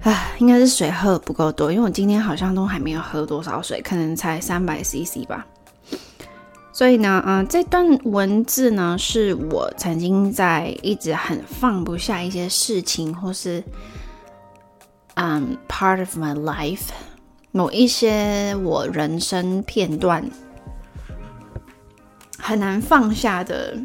[0.00, 5.46] 唉，应该是水喝不够多，因为我今天好像都还没有喝多少水，可能才三百 CC 吧。
[6.72, 13.62] 所以呢，嗯，这段文字呢，是我曾经在一直很放不下一些事情，或是
[15.14, 16.88] 嗯，part of my life，
[17.50, 20.24] 某一些我人生片段。
[22.38, 23.78] 很难放下的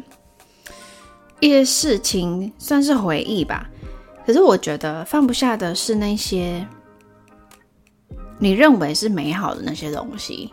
[1.38, 3.70] 一些事情，算是回忆吧。
[4.26, 6.66] 可是我觉得放不下的是那些
[8.38, 10.50] 你认为是美好的那些东西。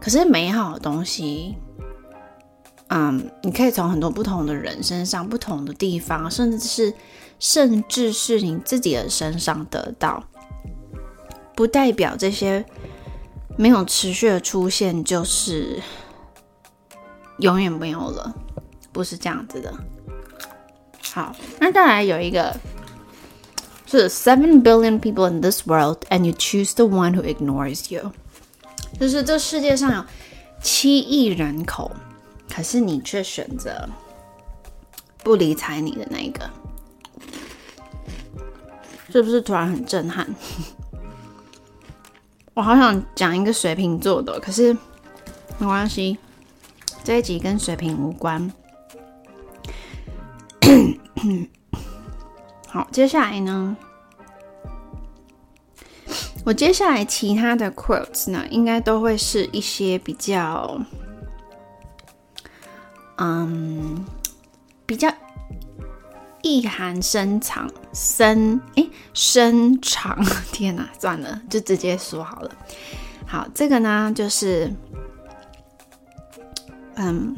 [0.00, 1.56] 可是美好的东西，
[2.88, 6.94] 嗯，你可以从很多不同的人身上、不同的地方，甚至是
[7.38, 10.24] 甚至是你自己的身上得到，
[11.54, 12.64] 不代表这些
[13.56, 15.80] 没有持续的出现就是。
[17.38, 18.34] 永远没有了，
[18.92, 19.72] 不是这样子的。
[21.14, 22.54] 好，那再来有一个
[23.86, 28.12] 是 Seven billion people in this world, and you choose the one who ignores you。
[28.98, 30.04] 就是这世界上有
[30.62, 31.90] 七亿人口，
[32.52, 33.88] 可是你却选择
[35.22, 36.50] 不理睬你的那一个，
[39.10, 40.26] 是不是突然很震撼？
[42.52, 44.74] 我好想讲一个水瓶座的，可是
[45.58, 46.18] 没关系，
[47.02, 48.52] 这一集跟水瓶无关。
[52.68, 53.74] 好，接下来呢？
[56.44, 60.80] 我接下来其他的 quotes 呢，应该都会是一些比较，
[63.18, 64.04] 嗯，
[64.86, 65.12] 比较
[66.42, 70.24] 意涵深长、深哎深长。
[70.50, 72.50] 天哪，算了，就直接说好了。
[73.26, 74.72] 好，这个呢，就是，
[76.94, 77.36] 嗯。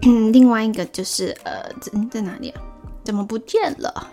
[0.32, 2.62] 另外一个就是呃，在在哪里啊？
[3.02, 4.08] 怎么不见了？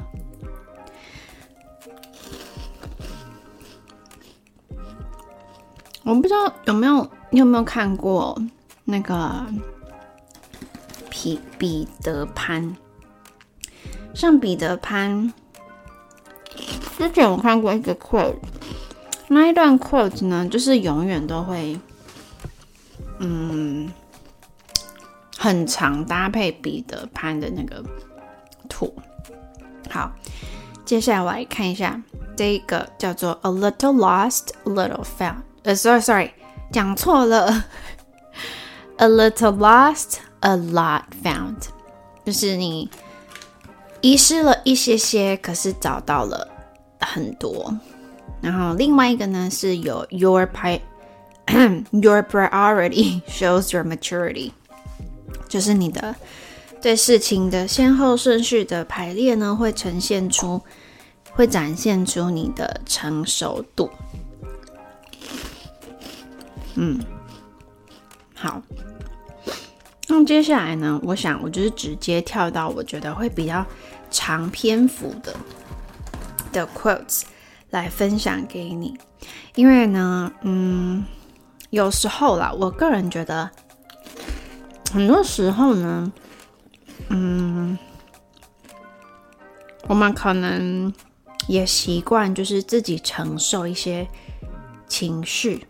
[6.05, 8.39] 我不知道有没有你有没有看过
[8.83, 9.45] 那个
[11.09, 12.75] 彼彼得潘？
[14.13, 15.33] 像彼得潘，
[16.97, 18.35] 之前我看过一个 quote，
[19.27, 21.77] 那一段 quote 呢，就是永远都会，
[23.19, 23.91] 嗯。
[25.37, 27.83] 很长搭配彼得潘的那个
[28.67, 28.95] 图。
[29.91, 30.11] 好，
[30.83, 32.01] 接下来我来看一下
[32.35, 35.43] 这个叫做 "A little lost, a little found"。
[35.65, 36.29] 呃，sorry，sorry，
[36.71, 37.65] 讲错了。
[38.97, 41.55] "A little lost, a lot found"，
[42.23, 42.89] 就是你
[44.01, 46.47] 遗失了一些些，可是找到了
[46.99, 47.77] 很多。
[48.41, 50.81] 然后另外一个呢是有 "Your pri
[51.91, 54.51] your priority shows your maturity"。
[55.49, 56.15] 就是你的
[56.79, 60.61] 对事情的先后顺序的排列呢，会呈现出，
[61.33, 63.89] 会展现出你的成熟度。
[66.75, 66.99] 嗯，
[68.33, 68.61] 好。
[70.07, 73.65] 那接下来呢，我想我就是直接跳到我觉得会比较
[74.11, 75.35] 长篇幅的
[76.51, 77.23] 的 quotes
[77.71, 78.97] 来分享给你，
[79.55, 81.03] 因为呢，嗯，
[81.71, 83.49] 有时候啦，我个人觉得。
[84.93, 86.13] 很多时候呢，
[87.09, 87.77] 嗯，
[89.87, 90.93] 我们可能
[91.49, 94.07] 也习惯就是自己承受一些
[94.87, 95.65] 情绪。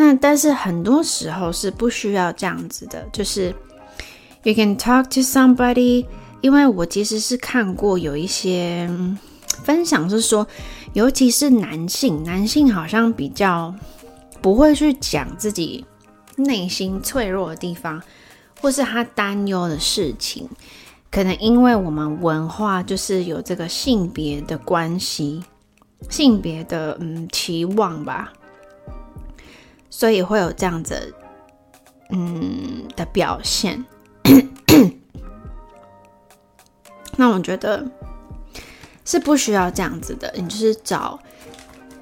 [0.00, 3.54] 那但是很多时候是不需要这样子的，就是
[4.44, 6.06] you can talk to somebody。
[6.40, 8.88] 因为我其实是看过有一些
[9.62, 10.46] 分享是说，
[10.94, 13.74] 尤其是男性，男性好像比较
[14.40, 15.84] 不会去讲自己。
[16.36, 18.02] 内心脆弱的地方，
[18.62, 20.48] 或是他担忧的事情，
[21.10, 25.42] 可能因为我们文化就是有这个性别的关系，
[26.08, 28.32] 性别的嗯期望吧，
[29.89, 31.13] 所以会有这样子
[32.09, 33.83] 嗯的表现。
[37.17, 37.89] 那我觉得
[39.05, 41.19] 是不需要这样子的，你就是找。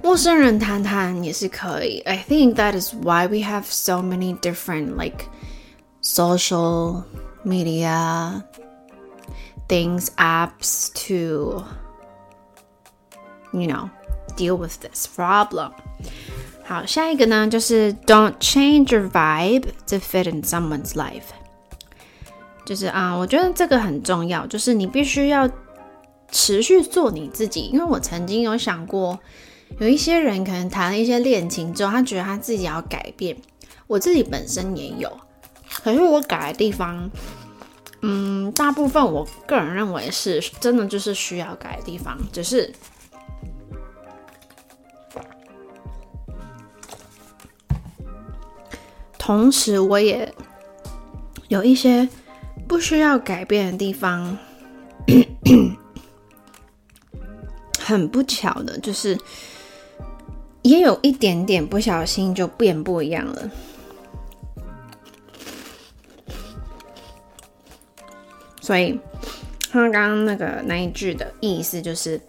[0.02, 2.00] 陌生人谈谈也是可以。
[2.00, 5.30] I think that is why we have so many different like
[6.02, 7.04] social
[7.46, 8.44] media
[9.70, 11.64] things, apps to
[13.54, 13.90] you know
[14.36, 15.72] deal with this problem.
[16.69, 21.23] 好，下一个呢就是 Don't change your vibe to fit in someone's life。
[22.67, 25.49] 就是啊，我觉得这个很重要，就是你必须要
[26.31, 27.71] 持续做你自己。
[27.73, 29.19] 因为我曾经有想过。
[29.79, 33.37] 有一些人可能谈了一些恋情之后，他觉得他自己要改变。
[33.87, 35.11] 我自己本身也有，
[35.83, 37.11] 可是我改的地方，
[38.01, 42.73] 嗯，大部分我个人认为是真的就是需要改的地方，只是
[49.29, 50.35] 同时我也
[51.49, 52.09] 有一些
[52.67, 54.39] 不需要改变的地方。
[57.79, 59.19] 很不巧的就是。
[60.63, 63.51] 也有一点点不小心就变不一样了，
[68.61, 68.99] 所以
[69.71, 72.21] 他刚刚那个那一句的意思就是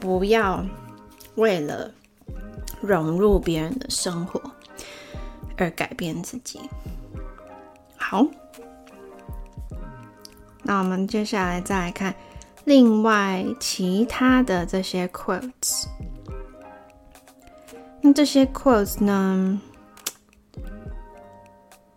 [0.00, 0.64] 不要
[1.36, 1.92] 为了
[2.80, 4.40] 融入别人的生活
[5.56, 6.60] 而改变自己。
[7.96, 8.26] 好，
[10.62, 12.14] 那我们接下来再来看
[12.64, 15.86] 另外其他的这些 quotes。
[18.00, 19.60] 那这些 quotes 呢？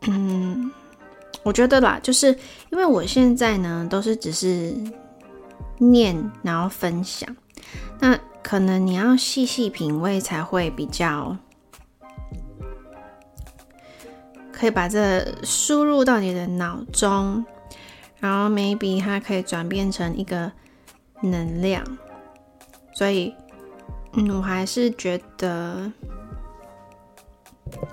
[0.01, 0.71] 嗯，
[1.43, 2.27] 我觉得啦，就是
[2.69, 4.73] 因为我现在呢都是只是
[5.77, 7.35] 念，然后分享，
[7.99, 11.37] 那可能你要细细品味才会比较。
[14.57, 17.45] 可以把这输入到你的脑中，
[18.19, 20.51] 然后 maybe 它可以转变成一个
[21.21, 21.83] 能量，
[22.91, 23.35] 所以，
[24.13, 25.91] 嗯，我还是觉得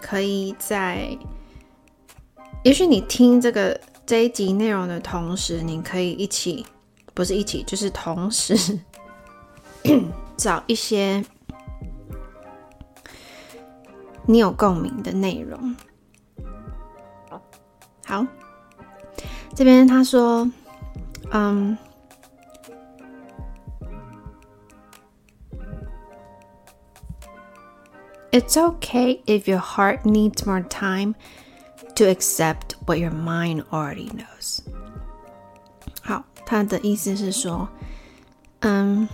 [0.01, 1.07] 可以在，
[2.63, 6.65] 也许你听这个这一集内容的同时，你可以一起，
[7.13, 8.79] 不是一起，就是同时
[10.39, 11.23] 找一些
[14.25, 15.77] 你有共鸣的内容。
[18.07, 18.27] 好，
[19.55, 20.51] 这边他说，
[21.31, 21.77] 嗯
[28.31, 31.15] ，It's okay if your heart needs more time
[31.97, 34.59] to accept what your mind already knows。
[36.03, 37.69] 好，他的意思是说，
[38.61, 39.09] 嗯，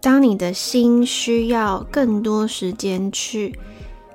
[0.00, 3.58] 当你的心需要更多时间去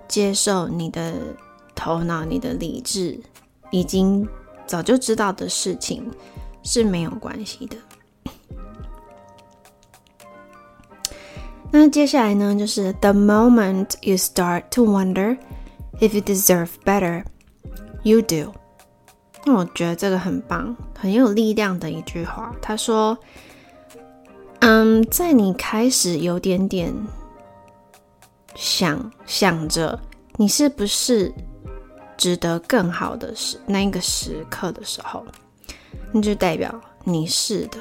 [0.07, 1.35] 接受你的
[1.75, 3.19] 头脑、你的理智。
[3.71, 4.27] 已经
[4.65, 6.09] 早就知道的事情
[6.63, 7.77] 是没有关系的。
[11.71, 15.37] 那接下来呢，就是 The moment you start to wonder
[15.99, 17.23] if you deserve better,
[18.03, 18.53] you do。
[19.45, 22.55] 那我觉得这个很棒，很有力量的一句话。
[22.61, 23.17] 他说
[24.61, 26.93] ：“嗯，在你开始有点点
[28.55, 29.99] 想想着
[30.37, 31.31] 你是不是。”
[32.19, 35.25] 值得更好的时那一个时刻的时候，
[36.11, 36.69] 那就代表
[37.05, 37.79] 你是的。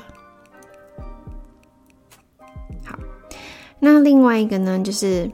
[2.84, 2.96] 好，
[3.80, 5.28] 那另外一个呢，就是，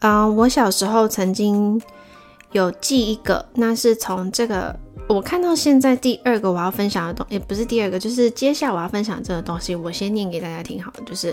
[0.00, 1.80] 啊，我小时候曾经
[2.50, 4.76] 有记一个，那是从这个
[5.08, 11.32] 我看到现在第二个我要分享的东，也不是第二个，就是接下来我要分享这个东西，我先念给大家听好了，就是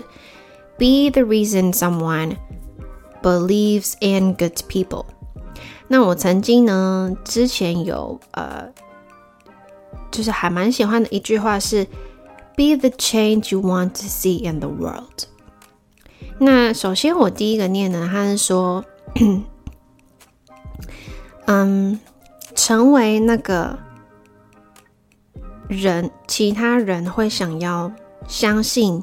[0.78, 2.36] Be the reason someone
[3.22, 5.04] believes in good people。
[5.92, 8.72] 那我曾经呢，之前有呃，
[10.08, 11.84] 就是还蛮喜欢的一句话是
[12.56, 15.24] “Be the change you want to see in the world”。
[16.38, 18.84] 那首先我第一个念呢，他是说，
[21.46, 21.98] 嗯，
[22.54, 23.76] 成为那个
[25.66, 27.90] 人，其他人会想要
[28.28, 29.02] 相信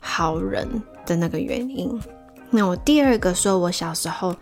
[0.00, 2.00] 好人的那个原因。
[2.50, 4.32] 那我第二个说，我小时候。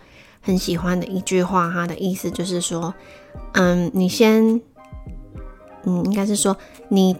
[0.41, 2.93] 很喜欢的一句话，它的意思就是说，
[3.53, 4.61] 嗯，你先，
[5.83, 7.15] 嗯，应该是说你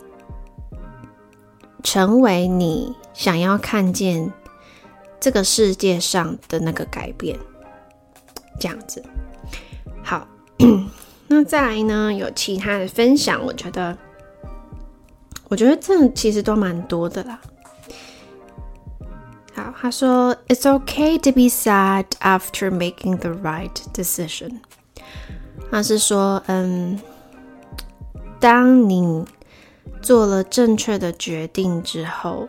[1.83, 4.31] 成为你想要看见
[5.19, 7.37] 这个世界上的那个改变，
[8.59, 9.03] 这样子。
[10.03, 10.27] 好，
[11.27, 12.13] 那再来呢？
[12.13, 13.43] 有其他的分享？
[13.45, 13.97] 我觉得，
[15.49, 17.39] 我觉得这其实都蛮多的啦。
[19.58, 24.60] 好，他说：“It's okay to be sad after making the right decision。”
[25.70, 27.00] 他是说，嗯，
[28.40, 29.24] 当你
[30.02, 32.48] 做了正确的决定之后，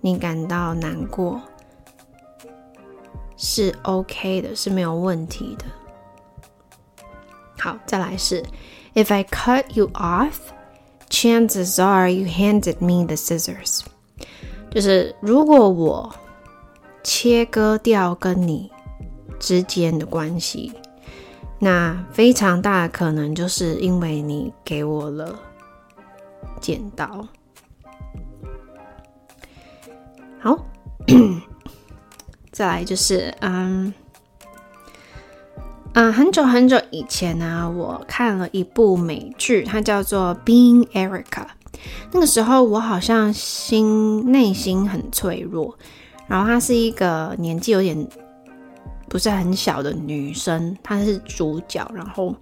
[0.00, 1.40] 你感到难过
[3.36, 5.64] 是 OK 的，是没有问题的。
[7.58, 8.44] 好，再来是：“
[8.94, 10.34] If I cut you off,
[11.08, 13.80] chances are you handed me the scissors。”
[14.69, 16.13] 就是如果我
[17.03, 18.71] 切割掉跟你
[19.39, 20.71] 之间的关系，
[21.59, 25.39] 那非常大的可能就是因为你给我了
[26.61, 27.27] 剪刀。
[30.39, 30.57] 好，
[32.51, 33.91] 再来就是嗯
[35.93, 41.23] 嗯，很久很久以前呢，我看了一部美剧，它叫做《Being Erica》。
[42.11, 45.77] 那个时候我好像心内心很脆弱，
[46.27, 48.07] 然后她是一个年纪有点
[49.09, 52.35] 不是很小的女生，她是主角，然后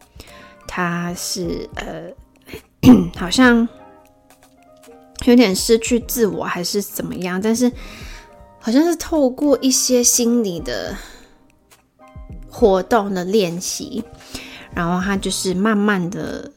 [0.67, 2.09] 她是呃
[3.17, 3.67] 好像
[5.25, 7.71] 有点失去自我还是怎么样，但是
[8.59, 10.95] 好像是透过一些心理的
[12.49, 14.03] 活动的练习，
[14.73, 16.51] 然后她就是慢慢的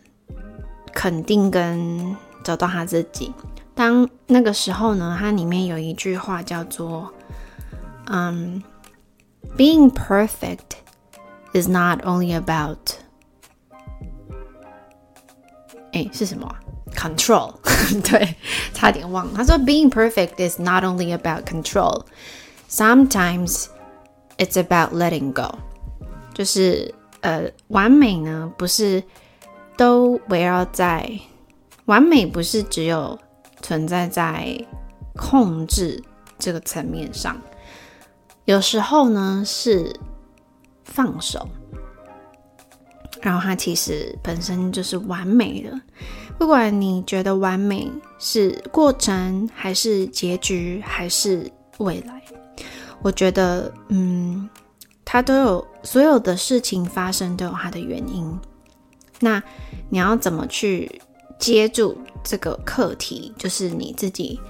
[0.93, 2.17] 肯定跟。
[2.44, 3.34] 找到他自己。
[3.76, 7.12] 当那个时候呢，它里面有一句话叫做“
[8.06, 8.62] 嗯，
[9.58, 10.78] being perfect
[11.54, 12.78] is not only about……
[15.94, 16.48] 哎，是什么？
[16.96, 17.54] control？
[18.04, 18.36] 对，
[18.74, 19.34] 差点忘了。
[19.36, 22.06] 他说：“Being perfect is not only about control.
[22.70, 23.66] Sometimes
[24.38, 25.58] it's about letting go。”
[26.34, 29.04] 就是 呃，完美呢不是
[29.78, 31.20] 都围绕在
[31.89, 33.19] 完美，不是只有
[33.63, 34.55] 存在在
[35.17, 36.03] 控制
[36.39, 37.41] 这个层面上，
[38.45, 39.91] 有时候呢是
[40.85, 41.49] 放手。
[43.23, 45.81] 然后它其实本身就是完美的，
[46.39, 52.23] 不管你觉得完美是过程，还是结局，还是未来，
[53.03, 54.49] 我觉得，嗯，
[55.05, 58.39] 它都有所有的事情发生都有它的原因。
[59.19, 59.43] 那
[59.89, 61.01] 你要怎么去
[61.39, 64.41] 接住这个课题，就是你自己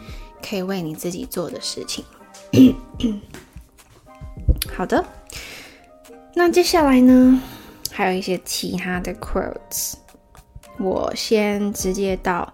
[0.42, 2.04] 可以为你自己做的事情。
[4.74, 5.04] 好的，
[6.34, 7.40] 那接下来呢？
[7.90, 9.94] 还有一些其他的 quotes，
[10.78, 12.52] 我先直接到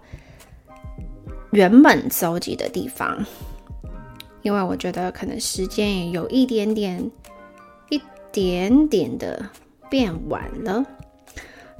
[1.51, 3.23] 原本搜集的地方，
[4.41, 7.11] 因为我觉得可能时间也有一点点、
[7.89, 9.49] 一点点的
[9.89, 10.83] 变晚了，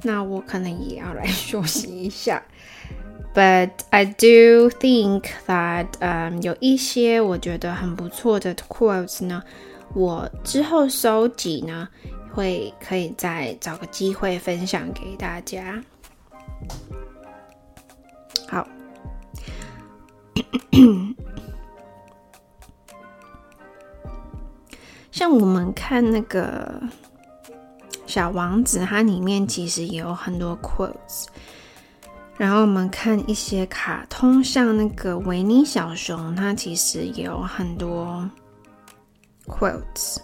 [0.02, 2.42] 那我可能也要来休息一下。
[3.34, 9.42] But I do think that，嗯，有一些我觉得很不错的 quotes 呢，
[9.94, 11.88] 我之后收集呢。
[12.36, 15.82] 会可以再找个机会分享给大家。
[18.46, 18.68] 好，
[25.10, 26.78] 像我们看那个
[28.16, 31.26] 小王子，它里面其实也有很多 quotes。
[32.38, 38.26] 然后我们看一些卡通，像那个维尼小熊，它其实也有很多
[39.46, 40.16] quotes。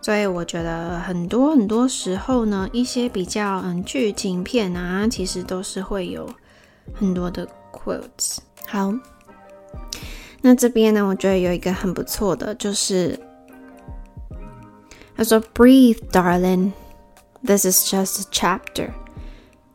[0.00, 6.28] 所以我觉得很多很多时候呢，一些比较嗯剧情片啊，其实都是会有
[6.92, 8.38] 很多的 quotes。
[8.66, 8.92] 好，
[10.40, 13.16] 那这边呢，我觉得有一个很不错的，就是
[15.15, 16.71] 他说：“Breathe, darling.
[17.43, 18.91] This is just a chapter,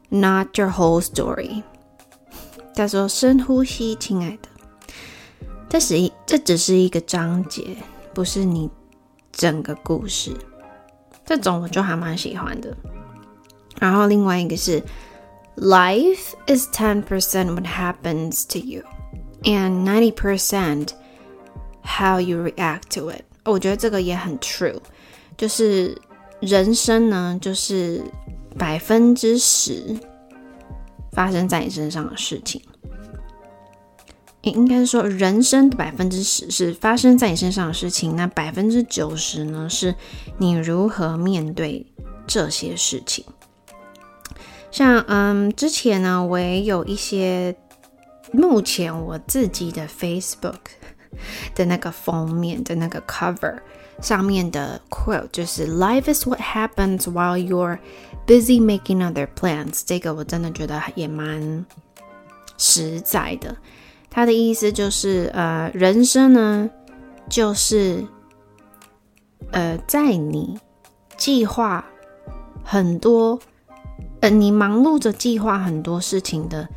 [0.09, 1.63] not your whole story。”
[2.75, 4.49] 他说：“深呼吸，亲爱的，
[5.69, 7.77] 这是一这只是一个章节，
[8.15, 8.71] 不是你。”
[9.33, 10.31] 整个故事，
[11.25, 12.77] 这种我就还蛮喜欢的。
[13.81, 14.83] 然后另外一个是，
[15.57, 18.83] Life is ten percent what happens to you,
[19.45, 20.89] and ninety percent
[21.83, 23.23] how you react to it。
[23.47, 24.79] 我觉得这个也很 true，
[25.38, 25.96] 就是
[26.40, 28.02] 人生呢，就是
[28.58, 29.96] 百分之十
[31.12, 32.62] 发生在你身上的事情。
[34.44, 39.94] 应该说，人生的百分之十是发生在你身上的事情，那百分之九十呢，是
[40.38, 41.86] 你如何面对
[42.26, 43.26] 这些事情。
[44.72, 47.58] 像嗯，之前呢，我也有一些，
[48.32, 50.60] 目前我自己的 Facebook
[51.56, 53.58] 的那个封面的那个 cover
[54.02, 57.80] 上面的 quote 就是 “Life is what happens while you're
[58.26, 59.82] busy making other plans”。
[59.86, 61.66] 这个我真的觉得也蛮
[62.58, 63.56] 实在的。
[64.10, 66.70] 他的意思就是，呃，人生呢，
[67.30, 68.04] 就是，
[69.52, 70.58] 呃，在你
[71.18, 71.86] 计划
[72.64, 73.40] 很多，
[74.22, 76.68] 呃，你忙碌着计划很多事情的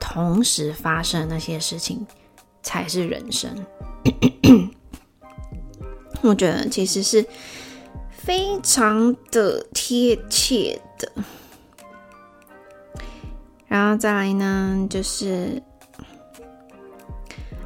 [0.00, 2.06] 同时发生那些事情，
[2.66, 3.48] 才是人生。
[6.22, 7.24] 我觉得其实是
[8.10, 11.12] 非常的贴切的。
[13.68, 15.62] 然后再来呢，就是。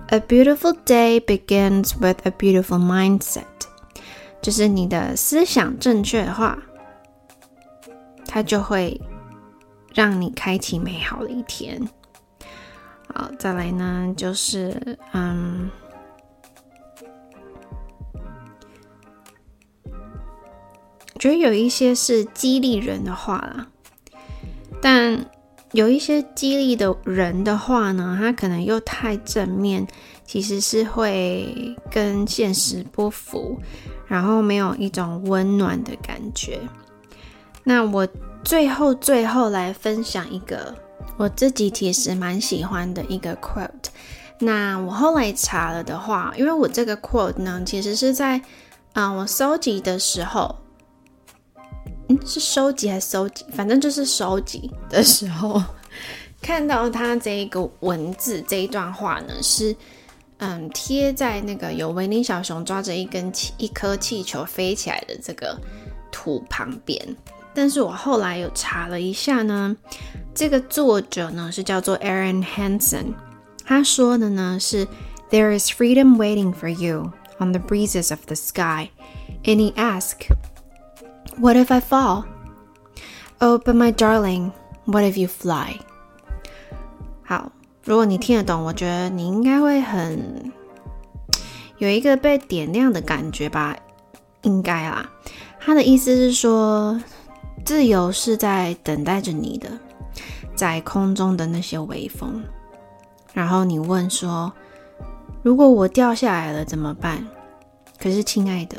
[0.08, 3.44] A beautiful day begins with a beautiful mindset。
[4.42, 6.58] 就是你的思想正确的话，
[8.26, 9.00] 它就会
[9.94, 11.88] 让你开启美好的一天。
[13.14, 15.70] 好，再来呢，就是嗯，
[21.18, 23.66] 觉得有一些是激励人的话啦，
[24.82, 25.24] 但。
[25.72, 29.86] 有一些激励的人的话呢，他可能又太正面，
[30.26, 33.56] 其实是会跟现实不符，
[34.08, 36.58] 然后没有一种温暖的感觉。
[37.62, 38.04] 那我
[38.42, 40.74] 最后最后来分享一个
[41.16, 43.88] 我自己其实蛮喜欢的一个 quote。
[44.38, 48.40] 那我后来查了的话，因为我这个 quote 呢，其实是在
[48.94, 50.56] 啊我收集的时候。
[52.08, 53.44] 嗯是收集还是收集？
[53.52, 55.62] 反正就是收集的时候，
[56.42, 59.76] 看到他这一个文字这一段话呢，是
[60.38, 65.56] 嗯贴在那个有维尼小熊抓着一根气一颗气球飞起来的这个
[66.10, 66.98] 图旁边。
[67.54, 69.76] 但是我后来有查了一下呢，
[70.34, 73.14] 这个作者呢是叫做 Aaron Hansen，
[73.64, 74.86] 他说的呢是
[75.30, 80.16] There is freedom waiting for you on the breezes of the sky，and he ask。
[81.38, 82.24] What if I fall?
[83.38, 84.52] Oh, but my darling,
[84.84, 85.80] what if you fly?
[87.24, 87.52] 好，
[87.84, 90.52] 如果你听得懂，我觉得你应该会很
[91.78, 93.76] 有一个被点亮的感觉吧，
[94.42, 95.08] 应该啦。
[95.58, 97.00] 他的意思是说，
[97.64, 99.70] 自由是在等待着你的，
[100.54, 102.42] 在空中的那些微风。
[103.32, 104.52] 然后你问说，
[105.42, 107.24] 如果我掉下来了怎么办？
[107.98, 108.78] 可是，亲爱的，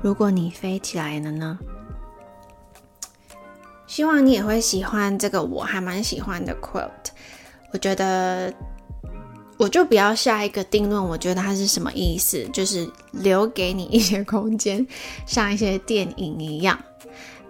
[0.00, 1.58] 如果你飞起来了呢？
[3.86, 7.10] 希望你也会喜欢这个，我还蛮喜欢的 quote。
[7.72, 8.52] 我觉得，
[9.58, 14.86] 我就不要下一个定论，我觉得它是什么意思，就是留给你一些空间，
[15.26, 16.78] 像一些电影一样。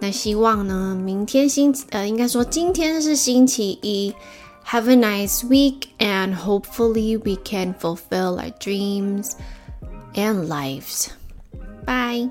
[0.01, 4.13] 那希望呢，明天星呃，应该说今天是星期一。
[4.69, 9.31] Have a nice week, and hopefully, we can fulfill our dreams
[10.13, 11.07] and lives.
[11.85, 12.29] Bye.